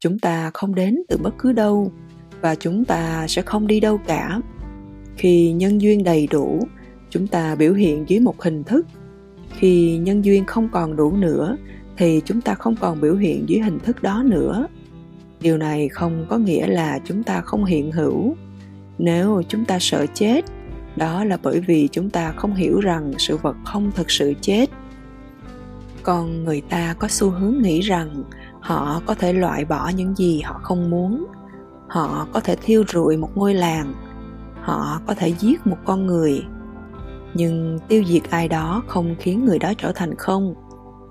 Chúng 0.00 0.18
ta 0.18 0.50
không 0.54 0.74
đến 0.74 0.98
từ 1.08 1.16
bất 1.16 1.34
cứ 1.38 1.52
đâu 1.52 1.92
và 2.40 2.54
chúng 2.54 2.84
ta 2.84 3.26
sẽ 3.28 3.42
không 3.42 3.66
đi 3.66 3.80
đâu 3.80 3.98
cả. 4.06 4.40
Khi 5.16 5.52
nhân 5.52 5.80
duyên 5.80 6.04
đầy 6.04 6.26
đủ, 6.26 6.60
chúng 7.10 7.26
ta 7.26 7.54
biểu 7.54 7.74
hiện 7.74 8.04
dưới 8.08 8.20
một 8.20 8.42
hình 8.42 8.64
thức. 8.64 8.86
Khi 9.58 9.98
nhân 9.98 10.24
duyên 10.24 10.44
không 10.46 10.68
còn 10.72 10.96
đủ 10.96 11.16
nữa, 11.16 11.56
thì 11.96 12.20
chúng 12.24 12.40
ta 12.40 12.54
không 12.54 12.76
còn 12.80 13.00
biểu 13.00 13.14
hiện 13.14 13.48
dưới 13.48 13.60
hình 13.60 13.78
thức 13.78 14.02
đó 14.02 14.22
nữa 14.26 14.66
điều 15.40 15.58
này 15.58 15.88
không 15.88 16.26
có 16.28 16.38
nghĩa 16.38 16.66
là 16.66 16.98
chúng 17.04 17.22
ta 17.22 17.40
không 17.40 17.64
hiện 17.64 17.92
hữu. 17.92 18.36
Nếu 18.98 19.42
chúng 19.48 19.64
ta 19.64 19.78
sợ 19.80 20.06
chết, 20.14 20.44
đó 20.96 21.24
là 21.24 21.38
bởi 21.42 21.60
vì 21.60 21.88
chúng 21.92 22.10
ta 22.10 22.32
không 22.32 22.54
hiểu 22.54 22.80
rằng 22.80 23.12
sự 23.18 23.36
vật 23.36 23.56
không 23.64 23.90
thực 23.94 24.10
sự 24.10 24.34
chết. 24.40 24.70
Còn 26.02 26.44
người 26.44 26.60
ta 26.60 26.94
có 26.98 27.08
xu 27.08 27.30
hướng 27.30 27.62
nghĩ 27.62 27.80
rằng 27.80 28.24
họ 28.60 29.02
có 29.06 29.14
thể 29.14 29.32
loại 29.32 29.64
bỏ 29.64 29.90
những 29.96 30.14
gì 30.14 30.40
họ 30.40 30.60
không 30.62 30.90
muốn. 30.90 31.26
Họ 31.88 32.26
có 32.32 32.40
thể 32.40 32.56
thiêu 32.62 32.84
rụi 32.88 33.16
một 33.16 33.30
ngôi 33.34 33.54
làng. 33.54 33.94
Họ 34.62 35.00
có 35.06 35.14
thể 35.14 35.28
giết 35.28 35.66
một 35.66 35.76
con 35.84 36.06
người. 36.06 36.44
Nhưng 37.34 37.78
tiêu 37.88 38.04
diệt 38.06 38.22
ai 38.30 38.48
đó 38.48 38.82
không 38.86 39.14
khiến 39.18 39.44
người 39.44 39.58
đó 39.58 39.72
trở 39.78 39.92
thành 39.92 40.14
không. 40.14 40.54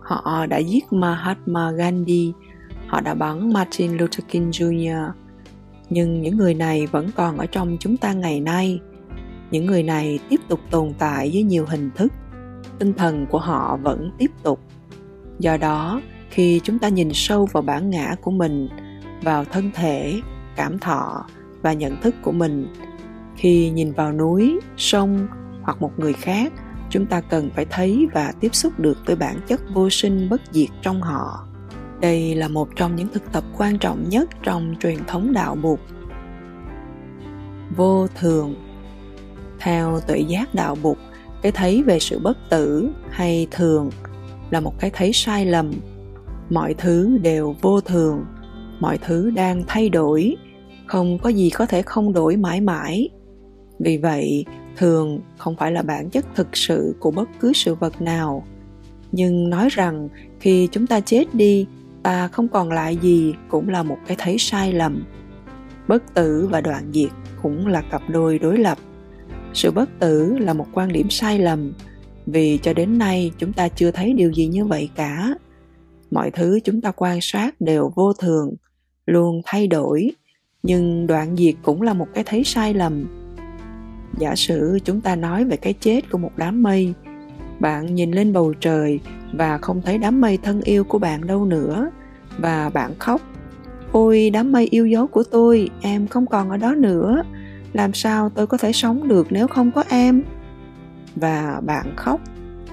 Họ 0.01 0.45
đã 0.45 0.57
giết 0.57 0.93
mahatma 0.93 1.71
gandhi 1.71 2.33
họ 2.89 3.01
đã 3.01 3.13
bắn 3.13 3.53
martin 3.53 3.91
luther 3.91 4.25
king 4.27 4.49
jr 4.49 5.11
nhưng 5.89 6.21
những 6.21 6.37
người 6.37 6.53
này 6.53 6.87
vẫn 6.87 7.09
còn 7.15 7.37
ở 7.37 7.45
trong 7.45 7.77
chúng 7.79 7.97
ta 7.97 8.13
ngày 8.13 8.39
nay. 8.39 8.79
Những 9.51 9.65
người 9.65 9.83
này 9.83 10.19
tiếp 10.29 10.39
tục 10.47 10.59
tồn 10.71 10.93
tại 10.99 11.29
với 11.33 11.43
nhiều 11.43 11.65
hình 11.67 11.91
thức. 11.95 12.13
Tinh 12.79 12.93
thần 12.93 13.25
của 13.25 13.39
họ 13.39 13.77
vẫn 13.77 14.11
tiếp 14.17 14.31
tục. 14.43 14.59
Do 15.39 15.57
đó, 15.57 16.01
khi 16.29 16.61
chúng 16.63 16.79
ta 16.79 16.89
nhìn 16.89 17.09
sâu 17.13 17.45
vào 17.45 17.63
bản 17.63 17.89
ngã 17.89 18.15
của 18.21 18.31
mình, 18.31 18.67
vào 19.23 19.45
thân 19.45 19.71
thể, 19.73 20.21
cảm 20.55 20.79
thọ 20.79 21.25
và 21.61 21.73
nhận 21.73 22.01
thức 22.01 22.15
của 22.21 22.31
mình, 22.31 22.67
khi 23.35 23.69
nhìn 23.69 23.91
vào 23.91 24.13
núi, 24.13 24.59
sông 24.77 25.27
hoặc 25.61 25.81
một 25.81 25.91
người 25.97 26.13
khác, 26.13 26.53
chúng 26.89 27.05
ta 27.05 27.21
cần 27.21 27.49
phải 27.55 27.65
thấy 27.65 28.07
và 28.13 28.33
tiếp 28.39 28.55
xúc 28.55 28.79
được 28.79 28.97
với 29.05 29.15
bản 29.15 29.35
chất 29.47 29.61
vô 29.73 29.89
sinh 29.89 30.29
bất 30.29 30.41
diệt 30.51 30.69
trong 30.81 31.01
họ 31.01 31.48
đây 32.01 32.35
là 32.35 32.47
một 32.47 32.69
trong 32.75 32.95
những 32.95 33.07
thực 33.07 33.31
tập 33.31 33.43
quan 33.57 33.77
trọng 33.77 34.09
nhất 34.09 34.29
trong 34.43 34.75
truyền 34.79 34.97
thống 35.07 35.33
đạo 35.33 35.55
bụt. 35.55 35.79
Vô 37.75 38.07
thường. 38.19 38.55
Theo 39.59 39.99
tự 40.07 40.15
giác 40.15 40.55
đạo 40.55 40.75
bụt, 40.83 40.97
cái 41.41 41.51
thấy 41.51 41.83
về 41.83 41.99
sự 41.99 42.19
bất 42.19 42.37
tử 42.49 42.89
hay 43.09 43.47
thường 43.51 43.89
là 44.49 44.59
một 44.59 44.79
cái 44.79 44.91
thấy 44.93 45.13
sai 45.13 45.45
lầm. 45.45 45.71
Mọi 46.49 46.73
thứ 46.73 47.17
đều 47.17 47.55
vô 47.61 47.81
thường, 47.81 48.25
mọi 48.79 48.97
thứ 48.97 49.31
đang 49.31 49.63
thay 49.67 49.89
đổi, 49.89 50.35
không 50.87 51.19
có 51.19 51.29
gì 51.29 51.49
có 51.49 51.65
thể 51.65 51.81
không 51.81 52.13
đổi 52.13 52.35
mãi 52.35 52.61
mãi. 52.61 53.09
Vì 53.79 53.97
vậy, 53.97 54.45
thường 54.77 55.19
không 55.37 55.55
phải 55.55 55.71
là 55.71 55.81
bản 55.81 56.09
chất 56.09 56.25
thực 56.35 56.57
sự 56.57 56.95
của 56.99 57.11
bất 57.11 57.29
cứ 57.39 57.53
sự 57.53 57.75
vật 57.75 58.01
nào. 58.01 58.43
Nhưng 59.11 59.49
nói 59.49 59.67
rằng 59.71 60.09
khi 60.39 60.67
chúng 60.71 60.87
ta 60.87 60.99
chết 60.99 61.35
đi 61.35 61.65
ta 62.03 62.27
không 62.27 62.47
còn 62.47 62.71
lại 62.71 62.97
gì 63.01 63.33
cũng 63.49 63.69
là 63.69 63.83
một 63.83 63.97
cái 64.07 64.17
thấy 64.19 64.37
sai 64.39 64.73
lầm. 64.73 65.03
Bất 65.87 66.13
tử 66.13 66.47
và 66.51 66.61
đoạn 66.61 66.91
diệt 66.93 67.09
cũng 67.41 67.67
là 67.67 67.81
cặp 67.81 68.01
đôi 68.09 68.39
đối 68.39 68.57
lập. 68.57 68.77
Sự 69.53 69.71
bất 69.71 69.89
tử 69.99 70.37
là 70.37 70.53
một 70.53 70.67
quan 70.73 70.91
điểm 70.91 71.09
sai 71.09 71.39
lầm, 71.39 71.73
vì 72.25 72.59
cho 72.61 72.73
đến 72.73 72.97
nay 72.97 73.31
chúng 73.37 73.53
ta 73.53 73.67
chưa 73.67 73.91
thấy 73.91 74.13
điều 74.13 74.33
gì 74.33 74.47
như 74.47 74.65
vậy 74.65 74.89
cả. 74.95 75.35
Mọi 76.11 76.31
thứ 76.31 76.59
chúng 76.63 76.81
ta 76.81 76.91
quan 76.91 77.19
sát 77.21 77.61
đều 77.61 77.91
vô 77.95 78.13
thường, 78.13 78.53
luôn 79.05 79.41
thay 79.45 79.67
đổi, 79.67 80.11
nhưng 80.63 81.07
đoạn 81.07 81.37
diệt 81.37 81.55
cũng 81.63 81.81
là 81.81 81.93
một 81.93 82.07
cái 82.13 82.23
thấy 82.27 82.43
sai 82.43 82.73
lầm. 82.73 83.05
Giả 84.17 84.35
sử 84.35 84.79
chúng 84.83 85.01
ta 85.01 85.15
nói 85.15 85.45
về 85.45 85.57
cái 85.57 85.73
chết 85.73 86.01
của 86.11 86.17
một 86.17 86.31
đám 86.37 86.63
mây 86.63 86.93
bạn 87.59 87.95
nhìn 87.95 88.11
lên 88.11 88.33
bầu 88.33 88.53
trời 88.59 88.99
và 89.33 89.57
không 89.57 89.81
thấy 89.81 89.97
đám 89.97 90.21
mây 90.21 90.37
thân 90.43 90.61
yêu 90.61 90.83
của 90.83 90.99
bạn 90.99 91.27
đâu 91.27 91.45
nữa. 91.45 91.89
Và 92.37 92.69
bạn 92.69 92.91
khóc. 92.99 93.21
Ôi, 93.91 94.29
đám 94.33 94.51
mây 94.51 94.67
yêu 94.71 94.87
dấu 94.87 95.07
của 95.07 95.23
tôi, 95.31 95.69
em 95.81 96.07
không 96.07 96.25
còn 96.25 96.49
ở 96.49 96.57
đó 96.57 96.75
nữa. 96.75 97.23
Làm 97.73 97.93
sao 97.93 98.29
tôi 98.29 98.47
có 98.47 98.57
thể 98.57 98.71
sống 98.71 99.07
được 99.07 99.27
nếu 99.29 99.47
không 99.47 99.71
có 99.71 99.83
em? 99.89 100.23
Và 101.15 101.61
bạn 101.65 101.93
khóc. 101.95 102.21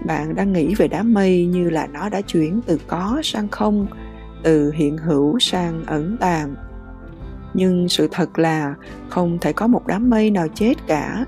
Bạn 0.05 0.35
đang 0.35 0.53
nghĩ 0.53 0.75
về 0.75 0.89
đám 0.89 1.15
mây 1.15 1.47
như 1.47 1.71
là 1.71 1.87
nó 1.87 2.09
đã 2.09 2.21
chuyển 2.21 2.61
từ 2.67 2.79
có 2.87 3.21
sang 3.23 3.49
không, 3.49 3.87
từ 4.43 4.73
hiện 4.73 4.97
hữu 4.99 5.39
sang 5.39 5.85
ẩn 5.87 6.17
tàng. 6.21 6.55
Nhưng 7.55 7.89
sự 7.89 8.09
thật 8.11 8.39
là 8.39 8.75
không 9.09 9.39
thể 9.41 9.53
có 9.53 9.67
một 9.67 9.87
đám 9.87 10.11
mây 10.11 10.31
nào 10.31 10.49
chết 10.55 10.75
cả. 10.87 11.25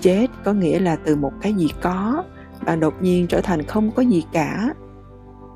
Chết 0.00 0.26
có 0.44 0.52
nghĩa 0.52 0.78
là 0.78 0.96
từ 0.96 1.16
một 1.16 1.32
cái 1.42 1.54
gì 1.54 1.68
có 1.82 2.24
bạn 2.66 2.80
đột 2.80 2.94
nhiên 3.02 3.26
trở 3.26 3.40
thành 3.40 3.62
không 3.62 3.90
có 3.90 4.02
gì 4.02 4.24
cả. 4.32 4.74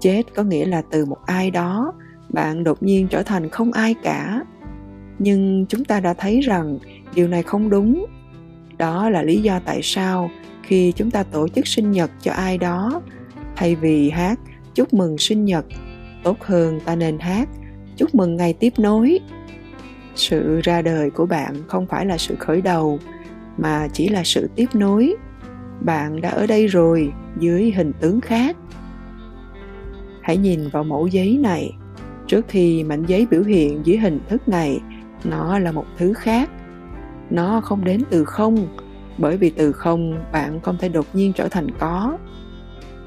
Chết 0.01 0.23
có 0.35 0.43
nghĩa 0.43 0.67
là 0.67 0.83
từ 0.91 1.05
một 1.05 1.19
ai 1.27 1.51
đó, 1.51 1.93
bạn 2.29 2.65
đột 2.65 2.83
nhiên 2.83 3.09
trở 3.11 3.23
thành 3.23 3.49
không 3.49 3.73
ai 3.73 3.95
cả. 4.03 4.43
Nhưng 5.19 5.67
chúng 5.69 5.85
ta 5.85 6.01
đã 6.01 6.15
thấy 6.15 6.41
rằng 6.41 6.79
điều 7.15 7.29
này 7.29 7.43
không 7.43 7.71
đúng. 7.71 8.07
Đó 8.79 9.11
là 9.11 9.23
lý 9.23 9.43
do 9.43 9.61
tại 9.65 9.81
sao 9.83 10.31
khi 10.63 10.93
chúng 10.97 11.11
ta 11.11 11.23
tổ 11.23 11.49
chức 11.49 11.67
sinh 11.67 11.91
nhật 11.91 12.11
cho 12.21 12.33
ai 12.33 12.59
đó, 12.59 13.03
thay 13.57 13.75
vì 13.75 14.11
hát 14.11 14.39
chúc 14.75 14.95
mừng 14.95 15.19
sinh 15.19 15.45
nhật, 15.45 15.65
tốt 16.23 16.37
hơn 16.41 16.81
ta 16.85 16.95
nên 16.95 17.19
hát 17.19 17.49
chúc 17.97 18.15
mừng 18.15 18.37
ngày 18.37 18.53
tiếp 18.53 18.73
nối. 18.79 19.19
Sự 20.15 20.61
ra 20.65 20.83
đời 20.83 21.11
của 21.11 21.27
bạn 21.27 21.55
không 21.69 21.87
phải 21.87 22.07
là 22.07 22.19
sự 22.19 22.37
khởi 22.39 22.63
đầu, 22.63 22.99
mà 23.59 23.89
chỉ 23.93 24.09
là 24.09 24.23
sự 24.25 24.51
tiếp 24.57 24.67
nối 24.75 25.17
bạn 25.81 26.21
đã 26.21 26.31
ở 26.31 26.47
đây 26.47 26.67
rồi, 26.67 27.13
dưới 27.39 27.73
hình 27.77 27.93
tướng 28.01 28.21
khác. 28.21 28.57
Hãy 30.23 30.37
nhìn 30.37 30.69
vào 30.69 30.85
mẫu 30.85 31.07
giấy 31.07 31.39
này. 31.43 31.73
Trước 32.27 32.49
khi 32.49 32.85
mảnh 32.85 33.05
giấy 33.07 33.27
biểu 33.31 33.43
hiện 33.43 33.81
dưới 33.85 33.97
hình 33.97 34.21
thức 34.29 34.49
này, 34.49 34.81
nó 35.25 35.59
là 35.59 35.73
một 35.73 35.85
thứ 35.99 36.13
khác. 36.13 36.51
Nó 37.31 37.61
không 37.61 37.85
đến 37.85 38.03
từ 38.11 38.25
không, 38.25 38.69
bởi 39.19 39.37
vì 39.37 39.51
từ 39.51 39.73
không 39.73 40.25
bạn 40.33 40.61
không 40.61 40.77
thể 40.81 40.89
đột 40.89 41.07
nhiên 41.13 41.33
trở 41.33 41.49
thành 41.49 41.67
có. 41.79 42.19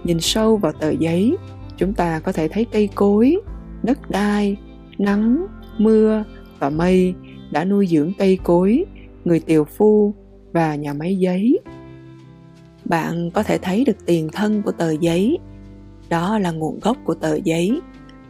Nhìn 0.04 0.20
sâu 0.20 0.58
vào 0.58 0.72
tờ 0.72 0.90
giấy, 0.90 1.38
chúng 1.78 1.94
ta 1.94 2.20
có 2.20 2.32
thể 2.32 2.48
thấy 2.48 2.66
cây 2.66 2.90
cối, 2.96 3.38
đất 3.84 4.10
đai, 4.10 4.58
nắng, 4.98 5.46
mưa 5.78 6.24
và 6.60 6.70
mây 6.70 7.14
đã 7.52 7.66
nuôi 7.66 7.88
dưỡng 7.88 8.12
cây 8.18 8.40
cối, 8.44 8.86
người 9.26 9.40
tiều 9.40 9.64
phu 9.64 10.14
và 10.54 10.76
nhà 10.76 10.94
máy 10.94 11.16
giấy 11.16 11.60
bạn 12.86 13.32
có 13.32 13.44
thể 13.44 13.58
thấy 13.58 13.84
được 13.86 14.06
tiền 14.06 14.30
thân 14.32 14.62
của 14.62 14.72
tờ 14.72 14.92
giấy. 14.92 15.38
Đó 16.10 16.40
là 16.40 16.52
nguồn 16.52 16.80
gốc 16.80 16.98
của 17.04 17.14
tờ 17.14 17.36
giấy. 17.44 17.82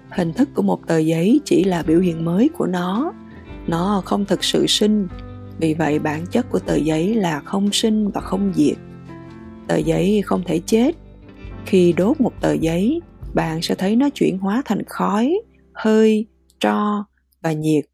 Hình 0.10 0.34
thức 0.34 0.50
của 0.56 0.62
một 0.62 0.88
tờ 0.88 0.98
giấy 0.98 1.42
chỉ 1.46 1.64
là 1.64 1.84
biểu 1.84 2.00
hiện 2.00 2.26
mới 2.26 2.50
của 2.50 2.66
nó. 2.66 3.14
Nó 3.68 4.02
không 4.06 4.26
thực 4.26 4.44
sự 4.44 4.68
sinh. 4.68 5.08
Vì 5.60 5.74
vậy, 5.74 6.00
bản 6.00 6.26
chất 6.32 6.52
của 6.52 6.60
tờ 6.60 6.76
giấy 6.76 7.16
là 7.16 7.40
không 7.40 7.72
sinh 7.72 8.10
và 8.10 8.22
không 8.22 8.54
diệt. 8.56 8.78
Tờ 9.68 9.78
giấy 9.78 10.22
không 10.26 10.44
thể 10.46 10.62
chết. 10.66 10.96
Khi 11.66 11.94
đốt 11.94 12.22
một 12.22 12.34
tờ 12.42 12.54
giấy, 12.54 13.02
bạn 13.34 13.62
sẽ 13.62 13.76
thấy 13.76 13.96
nó 13.96 14.10
chuyển 14.10 14.38
hóa 14.38 14.62
thành 14.66 14.84
khói, 14.86 15.42
hơi, 15.74 16.26
tro 16.60 17.06
và 17.42 17.52
nhiệt. 17.54 17.86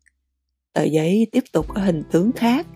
Tờ 0.74 0.84
giấy 0.84 1.28
tiếp 1.32 1.44
tục 1.54 1.66
có 1.68 1.82
hình 1.82 2.04
tướng 2.12 2.32
khác. 2.32 2.68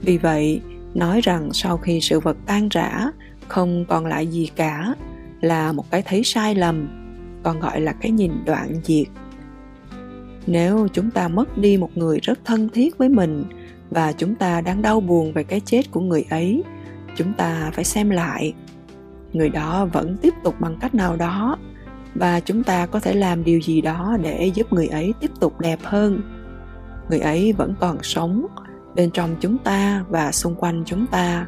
Vì 0.00 0.18
vậy 0.18 0.60
nói 0.94 1.20
rằng 1.20 1.52
sau 1.52 1.76
khi 1.76 2.00
sự 2.00 2.20
vật 2.20 2.36
tan 2.46 2.68
rã, 2.68 3.10
không 3.48 3.84
còn 3.88 4.06
lại 4.06 4.26
gì 4.26 4.50
cả, 4.56 4.94
là 5.40 5.72
một 5.72 5.90
cái 5.90 6.02
thấy 6.02 6.24
sai 6.24 6.54
lầm, 6.54 6.88
còn 7.42 7.60
gọi 7.60 7.80
là 7.80 7.92
cái 7.92 8.10
nhìn 8.10 8.32
đoạn 8.46 8.74
diệt. 8.84 9.06
Nếu 10.46 10.88
chúng 10.92 11.10
ta 11.10 11.28
mất 11.28 11.58
đi 11.58 11.76
một 11.76 11.90
người 11.94 12.18
rất 12.22 12.38
thân 12.44 12.68
thiết 12.68 12.98
với 12.98 13.08
mình 13.08 13.44
và 13.90 14.12
chúng 14.12 14.34
ta 14.34 14.60
đang 14.60 14.82
đau 14.82 15.00
buồn 15.00 15.32
về 15.32 15.44
cái 15.44 15.60
chết 15.60 15.90
của 15.90 16.00
người 16.00 16.24
ấy, 16.30 16.62
chúng 17.16 17.32
ta 17.32 17.70
phải 17.74 17.84
xem 17.84 18.10
lại. 18.10 18.54
Người 19.32 19.48
đó 19.48 19.84
vẫn 19.92 20.16
tiếp 20.22 20.34
tục 20.44 20.54
bằng 20.60 20.76
cách 20.80 20.94
nào 20.94 21.16
đó 21.16 21.58
và 22.14 22.40
chúng 22.40 22.62
ta 22.62 22.86
có 22.86 23.00
thể 23.00 23.14
làm 23.14 23.44
điều 23.44 23.60
gì 23.60 23.80
đó 23.80 24.16
để 24.22 24.50
giúp 24.54 24.72
người 24.72 24.86
ấy 24.86 25.14
tiếp 25.20 25.30
tục 25.40 25.60
đẹp 25.60 25.78
hơn. 25.82 26.20
Người 27.10 27.20
ấy 27.20 27.52
vẫn 27.52 27.74
còn 27.80 28.02
sống 28.02 28.46
bên 28.94 29.10
trong 29.10 29.36
chúng 29.40 29.58
ta 29.58 30.04
và 30.08 30.32
xung 30.32 30.54
quanh 30.54 30.82
chúng 30.86 31.06
ta. 31.06 31.46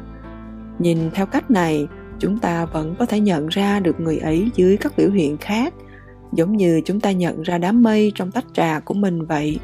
Nhìn 0.79 0.97
theo 1.13 1.25
cách 1.25 1.51
này, 1.51 1.87
chúng 2.19 2.39
ta 2.39 2.65
vẫn 2.65 2.95
có 2.99 3.05
thể 3.05 3.19
nhận 3.19 3.47
ra 3.47 3.79
được 3.79 3.99
người 3.99 4.17
ấy 4.17 4.49
dưới 4.55 4.77
các 4.77 4.93
biểu 4.97 5.11
hiện 5.11 5.37
khác, 5.37 5.73
giống 6.33 6.57
như 6.57 6.81
chúng 6.85 6.99
ta 6.99 7.11
nhận 7.11 7.41
ra 7.41 7.57
đám 7.57 7.83
mây 7.83 8.11
trong 8.15 8.31
tách 8.31 8.45
trà 8.53 8.79
của 8.79 8.93
mình 8.93 9.25
vậy. 9.25 9.59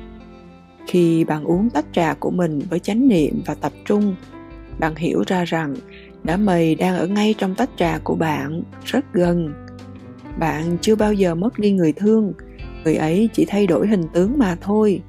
Khi 0.87 1.23
bạn 1.23 1.43
uống 1.43 1.69
tách 1.69 1.85
trà 1.91 2.13
của 2.13 2.31
mình 2.31 2.59
với 2.69 2.79
chánh 2.79 3.07
niệm 3.07 3.41
và 3.45 3.55
tập 3.55 3.71
trung, 3.85 4.15
bạn 4.79 4.95
hiểu 4.95 5.23
ra 5.27 5.45
rằng 5.45 5.75
đám 6.23 6.45
mây 6.45 6.75
đang 6.75 6.95
ở 6.95 7.07
ngay 7.07 7.35
trong 7.37 7.55
tách 7.55 7.69
trà 7.77 7.99
của 8.03 8.15
bạn, 8.15 8.63
rất 8.85 9.05
gần. 9.13 9.53
Bạn 10.39 10.77
chưa 10.81 10.95
bao 10.95 11.13
giờ 11.13 11.35
mất 11.35 11.59
đi 11.59 11.71
người 11.71 11.93
thương, 11.93 12.33
người 12.83 12.95
ấy 12.95 13.29
chỉ 13.33 13.45
thay 13.45 13.67
đổi 13.67 13.87
hình 13.87 14.03
tướng 14.13 14.37
mà 14.37 14.55
thôi. 14.61 15.01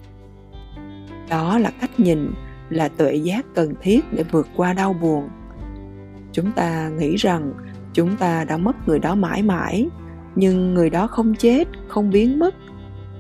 Đó 1.30 1.58
là 1.58 1.70
cách 1.80 2.00
nhìn 2.00 2.30
là 2.70 2.88
tuệ 2.88 3.14
giác 3.14 3.46
cần 3.54 3.74
thiết 3.80 4.04
để 4.12 4.24
vượt 4.30 4.48
qua 4.56 4.72
đau 4.72 4.92
buồn. 4.92 5.28
Chúng 6.32 6.52
ta 6.52 6.88
nghĩ 6.88 7.16
rằng 7.16 7.52
chúng 7.92 8.16
ta 8.16 8.44
đã 8.44 8.56
mất 8.56 8.88
người 8.88 8.98
đó 8.98 9.14
mãi 9.14 9.42
mãi, 9.42 9.88
nhưng 10.36 10.74
người 10.74 10.90
đó 10.90 11.06
không 11.06 11.34
chết, 11.34 11.68
không 11.88 12.10
biến 12.10 12.38
mất. 12.38 12.54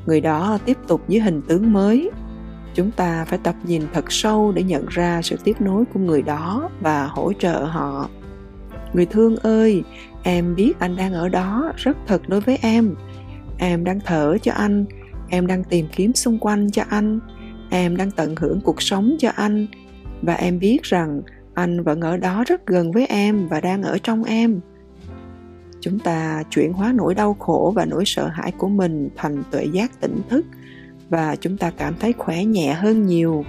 Người 0.06 0.20
đó 0.20 0.58
tiếp 0.64 0.78
tục 0.86 1.02
với 1.08 1.20
hình 1.20 1.42
tướng 1.48 1.72
mới. 1.72 2.10
Chúng 2.74 2.90
ta 2.90 3.24
phải 3.24 3.38
tập 3.42 3.54
nhìn 3.64 3.82
thật 3.92 4.12
sâu 4.12 4.52
để 4.52 4.62
nhận 4.62 4.86
ra 4.88 5.22
sự 5.22 5.36
tiếp 5.44 5.60
nối 5.60 5.84
của 5.84 6.00
người 6.00 6.22
đó 6.22 6.70
và 6.80 7.06
hỗ 7.06 7.32
trợ 7.32 7.64
họ. 7.64 8.08
Người 8.92 9.06
thương 9.06 9.36
ơi, 9.36 9.82
em 10.22 10.54
biết 10.54 10.72
anh 10.78 10.96
đang 10.96 11.12
ở 11.12 11.28
đó 11.28 11.72
rất 11.76 11.96
thật 12.06 12.22
đối 12.28 12.40
với 12.40 12.58
em. 12.62 12.94
Em 13.58 13.84
đang 13.84 14.00
thở 14.04 14.36
cho 14.42 14.52
anh, 14.52 14.84
em 15.28 15.46
đang 15.46 15.64
tìm 15.64 15.86
kiếm 15.96 16.12
xung 16.12 16.38
quanh 16.38 16.70
cho 16.70 16.82
anh 16.88 17.20
em 17.74 17.96
đang 17.96 18.10
tận 18.10 18.34
hưởng 18.36 18.60
cuộc 18.60 18.82
sống 18.82 19.16
cho 19.18 19.30
anh. 19.34 19.66
Và 20.22 20.34
em 20.34 20.58
biết 20.58 20.82
rằng 20.82 21.22
anh 21.54 21.82
vẫn 21.82 22.00
ở 22.00 22.16
đó 22.16 22.44
rất 22.46 22.66
gần 22.66 22.92
với 22.92 23.06
em 23.06 23.48
và 23.48 23.60
đang 23.60 23.82
ở 23.82 23.98
trong 23.98 24.24
em. 24.24 24.60
Chúng 25.80 25.98
ta 25.98 26.42
chuyển 26.50 26.72
hóa 26.72 26.92
nỗi 26.92 27.14
đau 27.14 27.34
khổ 27.34 27.72
và 27.76 27.84
nỗi 27.84 28.04
sợ 28.06 28.28
hãi 28.28 28.52
của 28.58 28.68
mình 28.68 29.08
thành 29.16 29.42
tuệ 29.50 29.64
giác 29.64 30.00
tỉnh 30.00 30.20
thức 30.28 30.46
và 31.08 31.36
chúng 31.36 31.56
ta 31.56 31.70
cảm 31.70 31.94
thấy 32.00 32.12
khỏe 32.12 32.44
nhẹ 32.44 32.72
hơn 32.72 33.06
nhiều. 33.06 33.44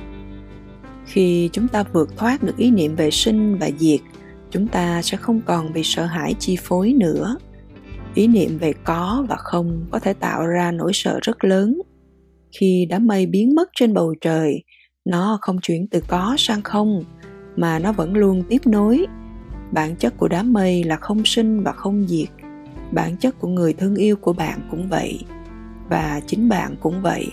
Khi 1.05 1.49
chúng 1.53 1.67
ta 1.67 1.83
vượt 1.83 2.17
thoát 2.17 2.43
được 2.43 2.57
ý 2.57 2.71
niệm 2.71 2.95
về 2.95 3.11
sinh 3.11 3.57
và 3.57 3.69
diệt, 3.79 3.99
chúng 4.49 4.67
ta 4.67 5.01
sẽ 5.01 5.17
không 5.17 5.41
còn 5.45 5.73
bị 5.73 5.81
sợ 5.83 6.05
hãi 6.05 6.35
chi 6.39 6.57
phối 6.61 6.93
nữa. 6.93 7.37
Ý 8.15 8.27
niệm 8.27 8.57
về 8.57 8.73
có 8.83 9.25
và 9.29 9.35
không 9.35 9.85
có 9.91 9.99
thể 9.99 10.13
tạo 10.13 10.45
ra 10.45 10.71
nỗi 10.71 10.91
sợ 10.93 11.19
rất 11.21 11.43
lớn 11.43 11.81
khi 12.59 12.87
đám 12.89 13.07
mây 13.07 13.25
biến 13.25 13.55
mất 13.55 13.69
trên 13.75 13.93
bầu 13.93 14.15
trời, 14.21 14.63
nó 15.05 15.37
không 15.41 15.57
chuyển 15.61 15.87
từ 15.87 16.01
có 16.07 16.35
sang 16.37 16.61
không, 16.61 17.03
mà 17.55 17.79
nó 17.79 17.91
vẫn 17.91 18.13
luôn 18.13 18.43
tiếp 18.49 18.61
nối. 18.65 19.05
Bản 19.71 19.95
chất 19.95 20.17
của 20.17 20.27
đám 20.27 20.53
mây 20.53 20.83
là 20.83 20.95
không 20.95 21.25
sinh 21.25 21.63
và 21.63 21.71
không 21.71 22.07
diệt. 22.07 22.29
Bản 22.91 23.17
chất 23.17 23.39
của 23.39 23.47
người 23.47 23.73
thương 23.73 23.95
yêu 23.95 24.15
của 24.15 24.33
bạn 24.33 24.59
cũng 24.71 24.89
vậy, 24.89 25.19
và 25.89 26.21
chính 26.27 26.49
bạn 26.49 26.75
cũng 26.79 27.01
vậy. 27.01 27.27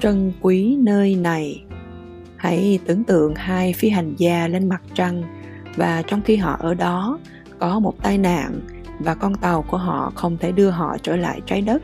Trân 0.00 0.32
quý 0.40 0.76
nơi 0.76 1.14
này. 1.14 1.64
Hãy 2.36 2.78
tưởng 2.86 3.04
tượng 3.04 3.34
hai 3.34 3.72
phi 3.72 3.88
hành 3.88 4.14
gia 4.18 4.48
lên 4.48 4.68
mặt 4.68 4.82
trăng, 4.94 5.22
và 5.76 6.02
trong 6.02 6.22
khi 6.22 6.36
họ 6.36 6.56
ở 6.60 6.74
đó, 6.74 7.18
có 7.58 7.78
một 7.78 7.94
tai 8.02 8.18
nạn 8.18 8.60
và 9.00 9.14
con 9.14 9.34
tàu 9.34 9.62
của 9.62 9.76
họ 9.76 10.12
không 10.14 10.36
thể 10.36 10.52
đưa 10.52 10.70
họ 10.70 10.96
trở 11.02 11.16
lại 11.16 11.40
trái 11.46 11.60
đất 11.60 11.82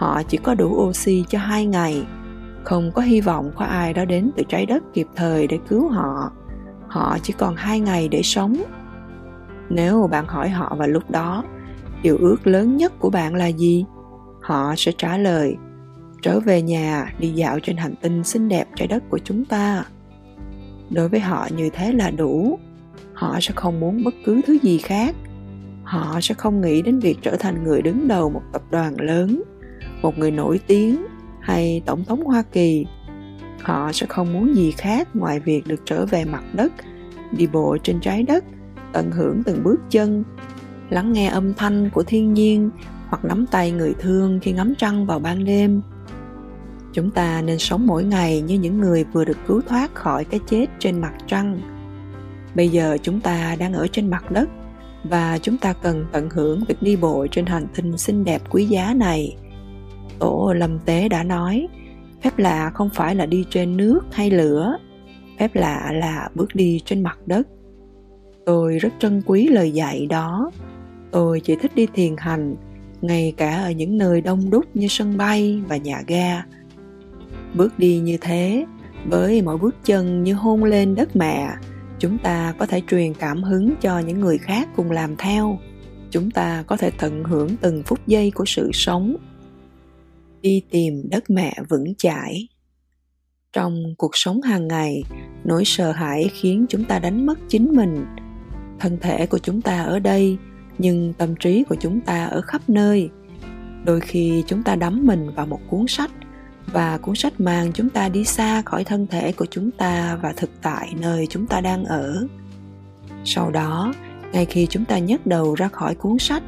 họ 0.00 0.22
chỉ 0.22 0.38
có 0.38 0.54
đủ 0.54 0.88
oxy 0.88 1.24
cho 1.28 1.38
hai 1.38 1.66
ngày. 1.66 2.06
Không 2.64 2.92
có 2.92 3.02
hy 3.02 3.20
vọng 3.20 3.50
có 3.56 3.64
ai 3.64 3.92
đó 3.92 4.04
đến 4.04 4.30
từ 4.36 4.42
trái 4.48 4.66
đất 4.66 4.82
kịp 4.94 5.06
thời 5.16 5.46
để 5.46 5.58
cứu 5.68 5.88
họ. 5.88 6.32
Họ 6.88 7.18
chỉ 7.22 7.32
còn 7.38 7.56
hai 7.56 7.80
ngày 7.80 8.08
để 8.08 8.22
sống. 8.22 8.62
Nếu 9.70 10.08
bạn 10.10 10.26
hỏi 10.26 10.48
họ 10.48 10.76
vào 10.78 10.88
lúc 10.88 11.10
đó, 11.10 11.44
điều 12.02 12.16
ước 12.16 12.46
lớn 12.46 12.76
nhất 12.76 12.92
của 12.98 13.10
bạn 13.10 13.34
là 13.34 13.46
gì? 13.46 13.84
Họ 14.42 14.74
sẽ 14.76 14.92
trả 14.98 15.16
lời, 15.16 15.56
trở 16.22 16.40
về 16.40 16.62
nhà, 16.62 17.12
đi 17.18 17.28
dạo 17.28 17.58
trên 17.62 17.76
hành 17.76 17.94
tinh 18.02 18.24
xinh 18.24 18.48
đẹp 18.48 18.68
trái 18.76 18.88
đất 18.88 19.02
của 19.10 19.18
chúng 19.24 19.44
ta. 19.44 19.84
Đối 20.90 21.08
với 21.08 21.20
họ 21.20 21.48
như 21.56 21.70
thế 21.72 21.92
là 21.92 22.10
đủ. 22.10 22.58
Họ 23.14 23.38
sẽ 23.40 23.52
không 23.56 23.80
muốn 23.80 24.04
bất 24.04 24.14
cứ 24.24 24.40
thứ 24.46 24.58
gì 24.62 24.78
khác. 24.78 25.14
Họ 25.84 26.18
sẽ 26.22 26.34
không 26.34 26.60
nghĩ 26.60 26.82
đến 26.82 26.98
việc 26.98 27.18
trở 27.22 27.36
thành 27.36 27.64
người 27.64 27.82
đứng 27.82 28.08
đầu 28.08 28.30
một 28.30 28.42
tập 28.52 28.62
đoàn 28.70 29.00
lớn 29.00 29.42
một 30.02 30.18
người 30.18 30.30
nổi 30.30 30.60
tiếng 30.66 31.06
hay 31.40 31.82
tổng 31.86 32.04
thống 32.04 32.24
hoa 32.24 32.42
kỳ. 32.52 32.86
Họ 33.62 33.92
sẽ 33.92 34.06
không 34.06 34.32
muốn 34.32 34.56
gì 34.56 34.70
khác 34.70 35.08
ngoài 35.16 35.40
việc 35.40 35.66
được 35.66 35.80
trở 35.84 36.06
về 36.06 36.24
mặt 36.24 36.44
đất, 36.52 36.72
đi 37.32 37.46
bộ 37.46 37.76
trên 37.82 38.00
trái 38.00 38.22
đất, 38.22 38.44
tận 38.92 39.10
hưởng 39.10 39.42
từng 39.42 39.62
bước 39.64 39.80
chân, 39.90 40.24
lắng 40.90 41.12
nghe 41.12 41.28
âm 41.28 41.54
thanh 41.54 41.90
của 41.90 42.02
thiên 42.02 42.34
nhiên 42.34 42.70
hoặc 43.08 43.24
nắm 43.24 43.46
tay 43.50 43.70
người 43.70 43.94
thương 43.98 44.40
khi 44.42 44.52
ngắm 44.52 44.74
trăng 44.78 45.06
vào 45.06 45.18
ban 45.18 45.44
đêm. 45.44 45.82
Chúng 46.92 47.10
ta 47.10 47.42
nên 47.42 47.58
sống 47.58 47.86
mỗi 47.86 48.04
ngày 48.04 48.40
như 48.40 48.58
những 48.58 48.80
người 48.80 49.04
vừa 49.04 49.24
được 49.24 49.36
cứu 49.46 49.60
thoát 49.68 49.94
khỏi 49.94 50.24
cái 50.24 50.40
chết 50.46 50.66
trên 50.78 51.00
mặt 51.00 51.12
trăng. 51.26 51.60
Bây 52.54 52.68
giờ 52.68 52.98
chúng 53.02 53.20
ta 53.20 53.56
đang 53.58 53.72
ở 53.72 53.86
trên 53.92 54.10
mặt 54.10 54.30
đất 54.30 54.48
và 55.04 55.38
chúng 55.42 55.56
ta 55.56 55.72
cần 55.72 56.06
tận 56.12 56.30
hưởng 56.30 56.64
việc 56.68 56.82
đi 56.82 56.96
bộ 56.96 57.26
trên 57.30 57.46
hành 57.46 57.66
tinh 57.74 57.98
xinh 57.98 58.24
đẹp 58.24 58.42
quý 58.50 58.64
giá 58.64 58.94
này 58.94 59.36
tổ 60.20 60.52
lâm 60.56 60.78
tế 60.78 61.08
đã 61.08 61.22
nói, 61.22 61.68
phép 62.22 62.38
lạ 62.38 62.70
không 62.74 62.90
phải 62.94 63.14
là 63.14 63.26
đi 63.26 63.44
trên 63.50 63.76
nước 63.76 64.00
hay 64.12 64.30
lửa, 64.30 64.76
phép 65.38 65.54
lạ 65.54 65.92
là 65.94 66.28
bước 66.34 66.54
đi 66.54 66.80
trên 66.84 67.02
mặt 67.02 67.18
đất. 67.26 67.48
Tôi 68.46 68.78
rất 68.78 68.92
trân 68.98 69.22
quý 69.26 69.48
lời 69.48 69.70
dạy 69.70 70.06
đó. 70.06 70.50
Tôi 71.10 71.40
chỉ 71.40 71.56
thích 71.56 71.74
đi 71.74 71.86
thiền 71.94 72.14
hành, 72.18 72.56
ngay 73.02 73.34
cả 73.36 73.62
ở 73.62 73.70
những 73.70 73.98
nơi 73.98 74.20
đông 74.20 74.50
đúc 74.50 74.64
như 74.74 74.86
sân 74.88 75.16
bay 75.16 75.62
và 75.68 75.76
nhà 75.76 76.02
ga. 76.06 76.42
Bước 77.54 77.78
đi 77.78 77.98
như 77.98 78.16
thế, 78.20 78.64
với 79.08 79.42
mỗi 79.42 79.58
bước 79.58 79.74
chân 79.84 80.22
như 80.22 80.34
hôn 80.34 80.64
lên 80.64 80.94
đất 80.94 81.16
mẹ, 81.16 81.48
chúng 81.98 82.18
ta 82.18 82.54
có 82.58 82.66
thể 82.66 82.82
truyền 82.88 83.14
cảm 83.14 83.42
hứng 83.42 83.74
cho 83.80 83.98
những 83.98 84.20
người 84.20 84.38
khác 84.38 84.68
cùng 84.76 84.90
làm 84.90 85.16
theo. 85.16 85.58
Chúng 86.10 86.30
ta 86.30 86.64
có 86.66 86.76
thể 86.76 86.90
tận 86.98 87.24
hưởng 87.24 87.56
từng 87.60 87.82
phút 87.82 87.98
giây 88.06 88.30
của 88.30 88.44
sự 88.44 88.70
sống 88.72 89.16
đi 90.42 90.62
tìm 90.70 91.02
đất 91.10 91.30
mẹ 91.30 91.54
vững 91.68 91.94
chãi. 91.94 92.48
Trong 93.52 93.82
cuộc 93.98 94.10
sống 94.12 94.42
hàng 94.42 94.68
ngày, 94.68 95.02
nỗi 95.44 95.64
sợ 95.64 95.92
hãi 95.92 96.30
khiến 96.32 96.66
chúng 96.68 96.84
ta 96.84 96.98
đánh 96.98 97.26
mất 97.26 97.38
chính 97.48 97.76
mình. 97.76 98.06
Thân 98.80 98.98
thể 99.00 99.26
của 99.26 99.38
chúng 99.38 99.62
ta 99.62 99.82
ở 99.82 99.98
đây, 99.98 100.36
nhưng 100.78 101.12
tâm 101.12 101.36
trí 101.36 101.64
của 101.68 101.76
chúng 101.80 102.00
ta 102.00 102.24
ở 102.24 102.40
khắp 102.40 102.62
nơi. 102.68 103.10
Đôi 103.84 104.00
khi 104.00 104.44
chúng 104.46 104.62
ta 104.62 104.76
đắm 104.76 105.06
mình 105.06 105.30
vào 105.30 105.46
một 105.46 105.60
cuốn 105.70 105.84
sách, 105.88 106.10
và 106.72 106.98
cuốn 106.98 107.14
sách 107.14 107.40
mang 107.40 107.72
chúng 107.72 107.90
ta 107.90 108.08
đi 108.08 108.24
xa 108.24 108.62
khỏi 108.62 108.84
thân 108.84 109.06
thể 109.06 109.32
của 109.32 109.46
chúng 109.50 109.70
ta 109.70 110.18
và 110.22 110.32
thực 110.36 110.50
tại 110.62 110.94
nơi 111.00 111.26
chúng 111.30 111.46
ta 111.46 111.60
đang 111.60 111.84
ở. 111.84 112.26
Sau 113.24 113.50
đó, 113.50 113.94
ngay 114.32 114.44
khi 114.44 114.66
chúng 114.70 114.84
ta 114.84 114.98
nhấc 114.98 115.26
đầu 115.26 115.54
ra 115.54 115.68
khỏi 115.68 115.94
cuốn 115.94 116.18
sách, 116.18 116.42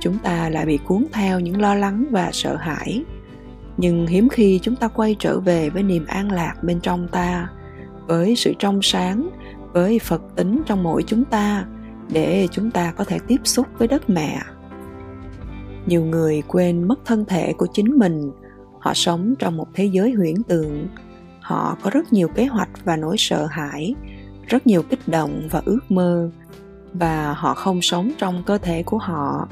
chúng 0.00 0.18
ta 0.18 0.48
lại 0.48 0.66
bị 0.66 0.78
cuốn 0.86 1.06
theo 1.12 1.40
những 1.40 1.60
lo 1.60 1.74
lắng 1.74 2.04
và 2.10 2.30
sợ 2.32 2.56
hãi 2.56 3.04
nhưng 3.80 4.06
hiếm 4.06 4.28
khi 4.28 4.58
chúng 4.62 4.76
ta 4.76 4.88
quay 4.88 5.16
trở 5.18 5.40
về 5.40 5.70
với 5.70 5.82
niềm 5.82 6.06
an 6.06 6.32
lạc 6.32 6.54
bên 6.62 6.80
trong 6.80 7.08
ta, 7.08 7.48
với 8.06 8.36
sự 8.36 8.52
trong 8.58 8.82
sáng, 8.82 9.30
với 9.72 9.98
phật 9.98 10.22
tính 10.36 10.62
trong 10.66 10.82
mỗi 10.82 11.02
chúng 11.02 11.24
ta, 11.24 11.66
để 12.12 12.48
chúng 12.50 12.70
ta 12.70 12.92
có 12.92 13.04
thể 13.04 13.18
tiếp 13.26 13.40
xúc 13.44 13.66
với 13.78 13.88
đất 13.88 14.10
mẹ. 14.10 14.40
Nhiều 15.86 16.04
người 16.04 16.42
quên 16.48 16.88
mất 16.88 16.98
thân 17.04 17.24
thể 17.24 17.52
của 17.52 17.66
chính 17.72 17.98
mình. 17.98 18.30
Họ 18.80 18.94
sống 18.94 19.34
trong 19.38 19.56
một 19.56 19.66
thế 19.74 19.84
giới 19.84 20.12
huyễn 20.12 20.42
tượng. 20.42 20.88
Họ 21.40 21.76
có 21.82 21.90
rất 21.90 22.12
nhiều 22.12 22.28
kế 22.28 22.46
hoạch 22.46 22.84
và 22.84 22.96
nỗi 22.96 23.16
sợ 23.18 23.46
hãi, 23.50 23.94
rất 24.46 24.66
nhiều 24.66 24.82
kích 24.82 25.08
động 25.08 25.48
và 25.50 25.62
ước 25.64 25.80
mơ. 25.88 26.30
Và 26.92 27.32
họ 27.32 27.54
không 27.54 27.82
sống 27.82 28.10
trong 28.18 28.42
cơ 28.46 28.58
thể 28.58 28.82
của 28.82 28.98
họ 28.98 29.48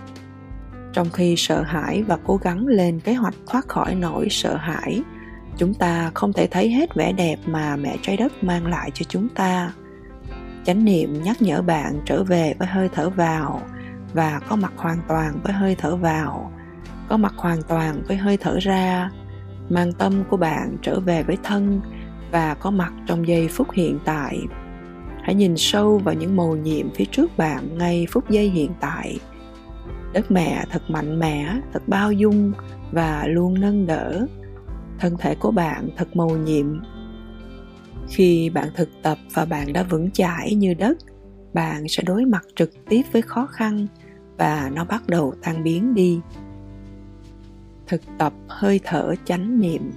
trong 0.98 1.10
khi 1.10 1.34
sợ 1.36 1.62
hãi 1.62 2.02
và 2.02 2.18
cố 2.24 2.36
gắng 2.36 2.66
lên 2.66 3.00
kế 3.00 3.14
hoạch 3.14 3.34
thoát 3.46 3.68
khỏi 3.68 3.94
nỗi 3.94 4.28
sợ 4.30 4.56
hãi. 4.56 5.02
Chúng 5.56 5.74
ta 5.74 6.10
không 6.14 6.32
thể 6.32 6.46
thấy 6.46 6.70
hết 6.70 6.94
vẻ 6.94 7.12
đẹp 7.12 7.36
mà 7.46 7.76
mẹ 7.76 7.96
trái 8.02 8.16
đất 8.16 8.44
mang 8.44 8.66
lại 8.66 8.90
cho 8.94 9.04
chúng 9.08 9.28
ta. 9.28 9.72
Chánh 10.64 10.84
niệm 10.84 11.22
nhắc 11.22 11.42
nhở 11.42 11.62
bạn 11.62 12.00
trở 12.04 12.24
về 12.24 12.54
với 12.58 12.68
hơi 12.68 12.88
thở 12.94 13.10
vào 13.10 13.62
và 14.14 14.40
có 14.48 14.56
mặt 14.56 14.72
hoàn 14.76 14.98
toàn 15.08 15.40
với 15.42 15.52
hơi 15.52 15.76
thở 15.78 15.96
vào. 15.96 16.52
Có 17.08 17.16
mặt 17.16 17.34
hoàn 17.36 17.62
toàn 17.62 18.02
với 18.08 18.16
hơi 18.16 18.36
thở 18.36 18.58
ra, 18.60 19.10
mang 19.68 19.92
tâm 19.92 20.24
của 20.30 20.36
bạn 20.36 20.76
trở 20.82 21.00
về 21.00 21.22
với 21.22 21.36
thân 21.42 21.80
và 22.30 22.54
có 22.54 22.70
mặt 22.70 22.92
trong 23.06 23.28
giây 23.28 23.48
phút 23.48 23.68
hiện 23.72 23.98
tại. 24.04 24.38
Hãy 25.22 25.34
nhìn 25.34 25.56
sâu 25.56 25.98
vào 25.98 26.14
những 26.14 26.36
màu 26.36 26.56
nhiệm 26.56 26.94
phía 26.94 27.04
trước 27.04 27.36
bạn 27.36 27.78
ngay 27.78 28.06
phút 28.10 28.30
giây 28.30 28.50
hiện 28.50 28.70
tại 28.80 29.18
đất 30.12 30.30
mẹ 30.30 30.64
thật 30.70 30.90
mạnh 30.90 31.18
mẽ, 31.18 31.60
thật 31.72 31.82
bao 31.88 32.12
dung 32.12 32.52
và 32.92 33.26
luôn 33.26 33.60
nâng 33.60 33.86
đỡ. 33.86 34.26
Thân 34.98 35.16
thể 35.18 35.34
của 35.34 35.50
bạn 35.50 35.88
thật 35.96 36.16
màu 36.16 36.36
nhiệm. 36.36 36.80
Khi 38.08 38.50
bạn 38.50 38.68
thực 38.74 38.88
tập 39.02 39.18
và 39.34 39.44
bạn 39.44 39.72
đã 39.72 39.82
vững 39.82 40.10
chãi 40.10 40.54
như 40.54 40.74
đất, 40.74 40.98
bạn 41.54 41.88
sẽ 41.88 42.02
đối 42.02 42.24
mặt 42.24 42.46
trực 42.56 42.70
tiếp 42.88 43.02
với 43.12 43.22
khó 43.22 43.46
khăn 43.46 43.86
và 44.38 44.70
nó 44.74 44.84
bắt 44.84 45.02
đầu 45.06 45.34
tan 45.42 45.64
biến 45.64 45.94
đi. 45.94 46.20
Thực 47.86 48.00
tập 48.18 48.32
hơi 48.48 48.80
thở 48.84 49.14
chánh 49.24 49.60
niệm. 49.60 49.90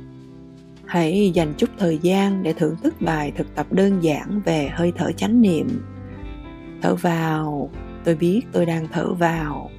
Hãy 0.85 1.31
dành 1.33 1.53
chút 1.57 1.69
thời 1.77 1.97
gian 1.97 2.43
để 2.43 2.53
thưởng 2.53 2.75
thức 2.83 2.93
bài 3.01 3.31
thực 3.37 3.55
tập 3.55 3.67
đơn 3.71 4.03
giản 4.03 4.41
về 4.45 4.69
hơi 4.73 4.93
thở 4.97 5.11
chánh 5.11 5.41
niệm. 5.41 5.67
Thở 6.81 6.95
vào. 6.95 7.69
Tôi 8.03 8.15
biết 8.15 8.41
tôi 8.51 8.65
đang 8.65 8.87
thở 8.91 9.13
vào 9.13 9.69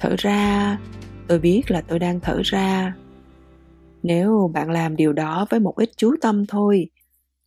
thở 0.00 0.14
ra. 0.18 0.78
Tôi 1.26 1.38
biết 1.38 1.70
là 1.70 1.80
tôi 1.80 1.98
đang 1.98 2.20
thở 2.20 2.40
ra. 2.44 2.94
Nếu 4.02 4.50
bạn 4.54 4.70
làm 4.70 4.96
điều 4.96 5.12
đó 5.12 5.46
với 5.50 5.60
một 5.60 5.76
ít 5.76 5.90
chú 5.96 6.14
tâm 6.20 6.46
thôi 6.46 6.88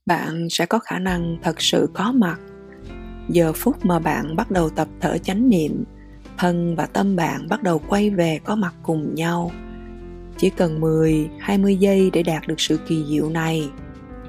bạn 0.06 0.48
sẽ 0.50 0.66
có 0.66 0.80
khả 0.80 1.00
năng 1.00 1.38
thật 1.44 1.62
sự 1.62 1.90
có 1.94 2.12
mặt. 2.12 2.40
Giờ 3.30 3.54
phút 3.54 3.86
mà 3.86 4.00
bạn 4.00 4.36
bắt 4.36 4.52
đầu 4.52 4.70
tập 4.70 4.88
thở 5.02 5.18
chánh 5.18 5.50
niệm 5.50 5.84
thân 6.38 6.76
và 6.76 6.86
tâm 6.86 7.16
bạn 7.16 7.48
bắt 7.50 7.64
đầu 7.64 7.82
quay 7.88 8.10
về 8.10 8.40
có 8.44 8.56
mặt 8.56 8.74
cùng 8.84 9.16
nhau. 9.16 9.52
Chỉ 10.38 10.50
cần 10.50 10.82
10, 10.82 11.30
20 11.40 11.76
giây 11.76 12.10
để 12.14 12.24
đạt 12.24 12.48
được 12.48 12.60
sự 12.60 12.80
kỳ 12.88 13.06
diệu 13.10 13.30
này 13.30 13.70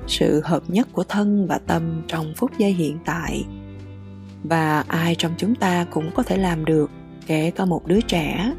sự 0.06 0.40
hợp 0.44 0.62
nhất 0.68 0.88
của 0.92 1.04
thân 1.04 1.46
và 1.46 1.58
tâm 1.66 2.02
trong 2.06 2.32
phút 2.36 2.50
giây 2.58 2.72
hiện 2.72 2.98
tại. 3.04 3.44
Và 4.44 4.84
ai 4.88 5.14
trong 5.14 5.32
chúng 5.36 5.54
ta 5.54 5.86
cũng 5.90 6.10
có 6.14 6.22
thể 6.22 6.36
làm 6.36 6.64
được 6.64 6.90
kể 7.26 7.50
cả 7.50 7.64
một 7.64 7.86
đứa 7.86 8.00
trẻ. 8.00 8.52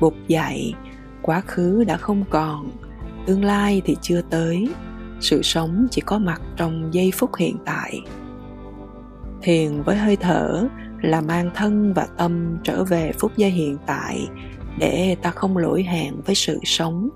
Bục 0.00 0.14
dậy, 0.28 0.74
quá 1.22 1.40
khứ 1.40 1.84
đã 1.84 1.96
không 1.96 2.24
còn, 2.30 2.70
tương 3.26 3.44
lai 3.44 3.82
thì 3.84 3.96
chưa 4.02 4.20
tới. 4.30 4.68
Sự 5.20 5.42
sống 5.42 5.86
chỉ 5.90 6.02
có 6.06 6.18
mặt 6.18 6.42
trong 6.56 6.94
giây 6.94 7.10
phút 7.14 7.30
hiện 7.36 7.56
tại. 7.64 8.00
Thiền 9.42 9.82
với 9.82 9.96
hơi 9.96 10.16
thở 10.16 10.68
là 11.02 11.20
mang 11.20 11.50
thân 11.54 11.92
và 11.92 12.06
tâm 12.16 12.58
trở 12.62 12.84
về 12.84 13.12
phút 13.18 13.36
giây 13.36 13.50
hiện 13.50 13.78
tại, 13.86 14.28
để 14.78 15.16
ta 15.22 15.30
không 15.30 15.56
lỗi 15.56 15.82
hẹn 15.82 16.14
với 16.26 16.34
sự 16.34 16.58
sống. 16.64 17.08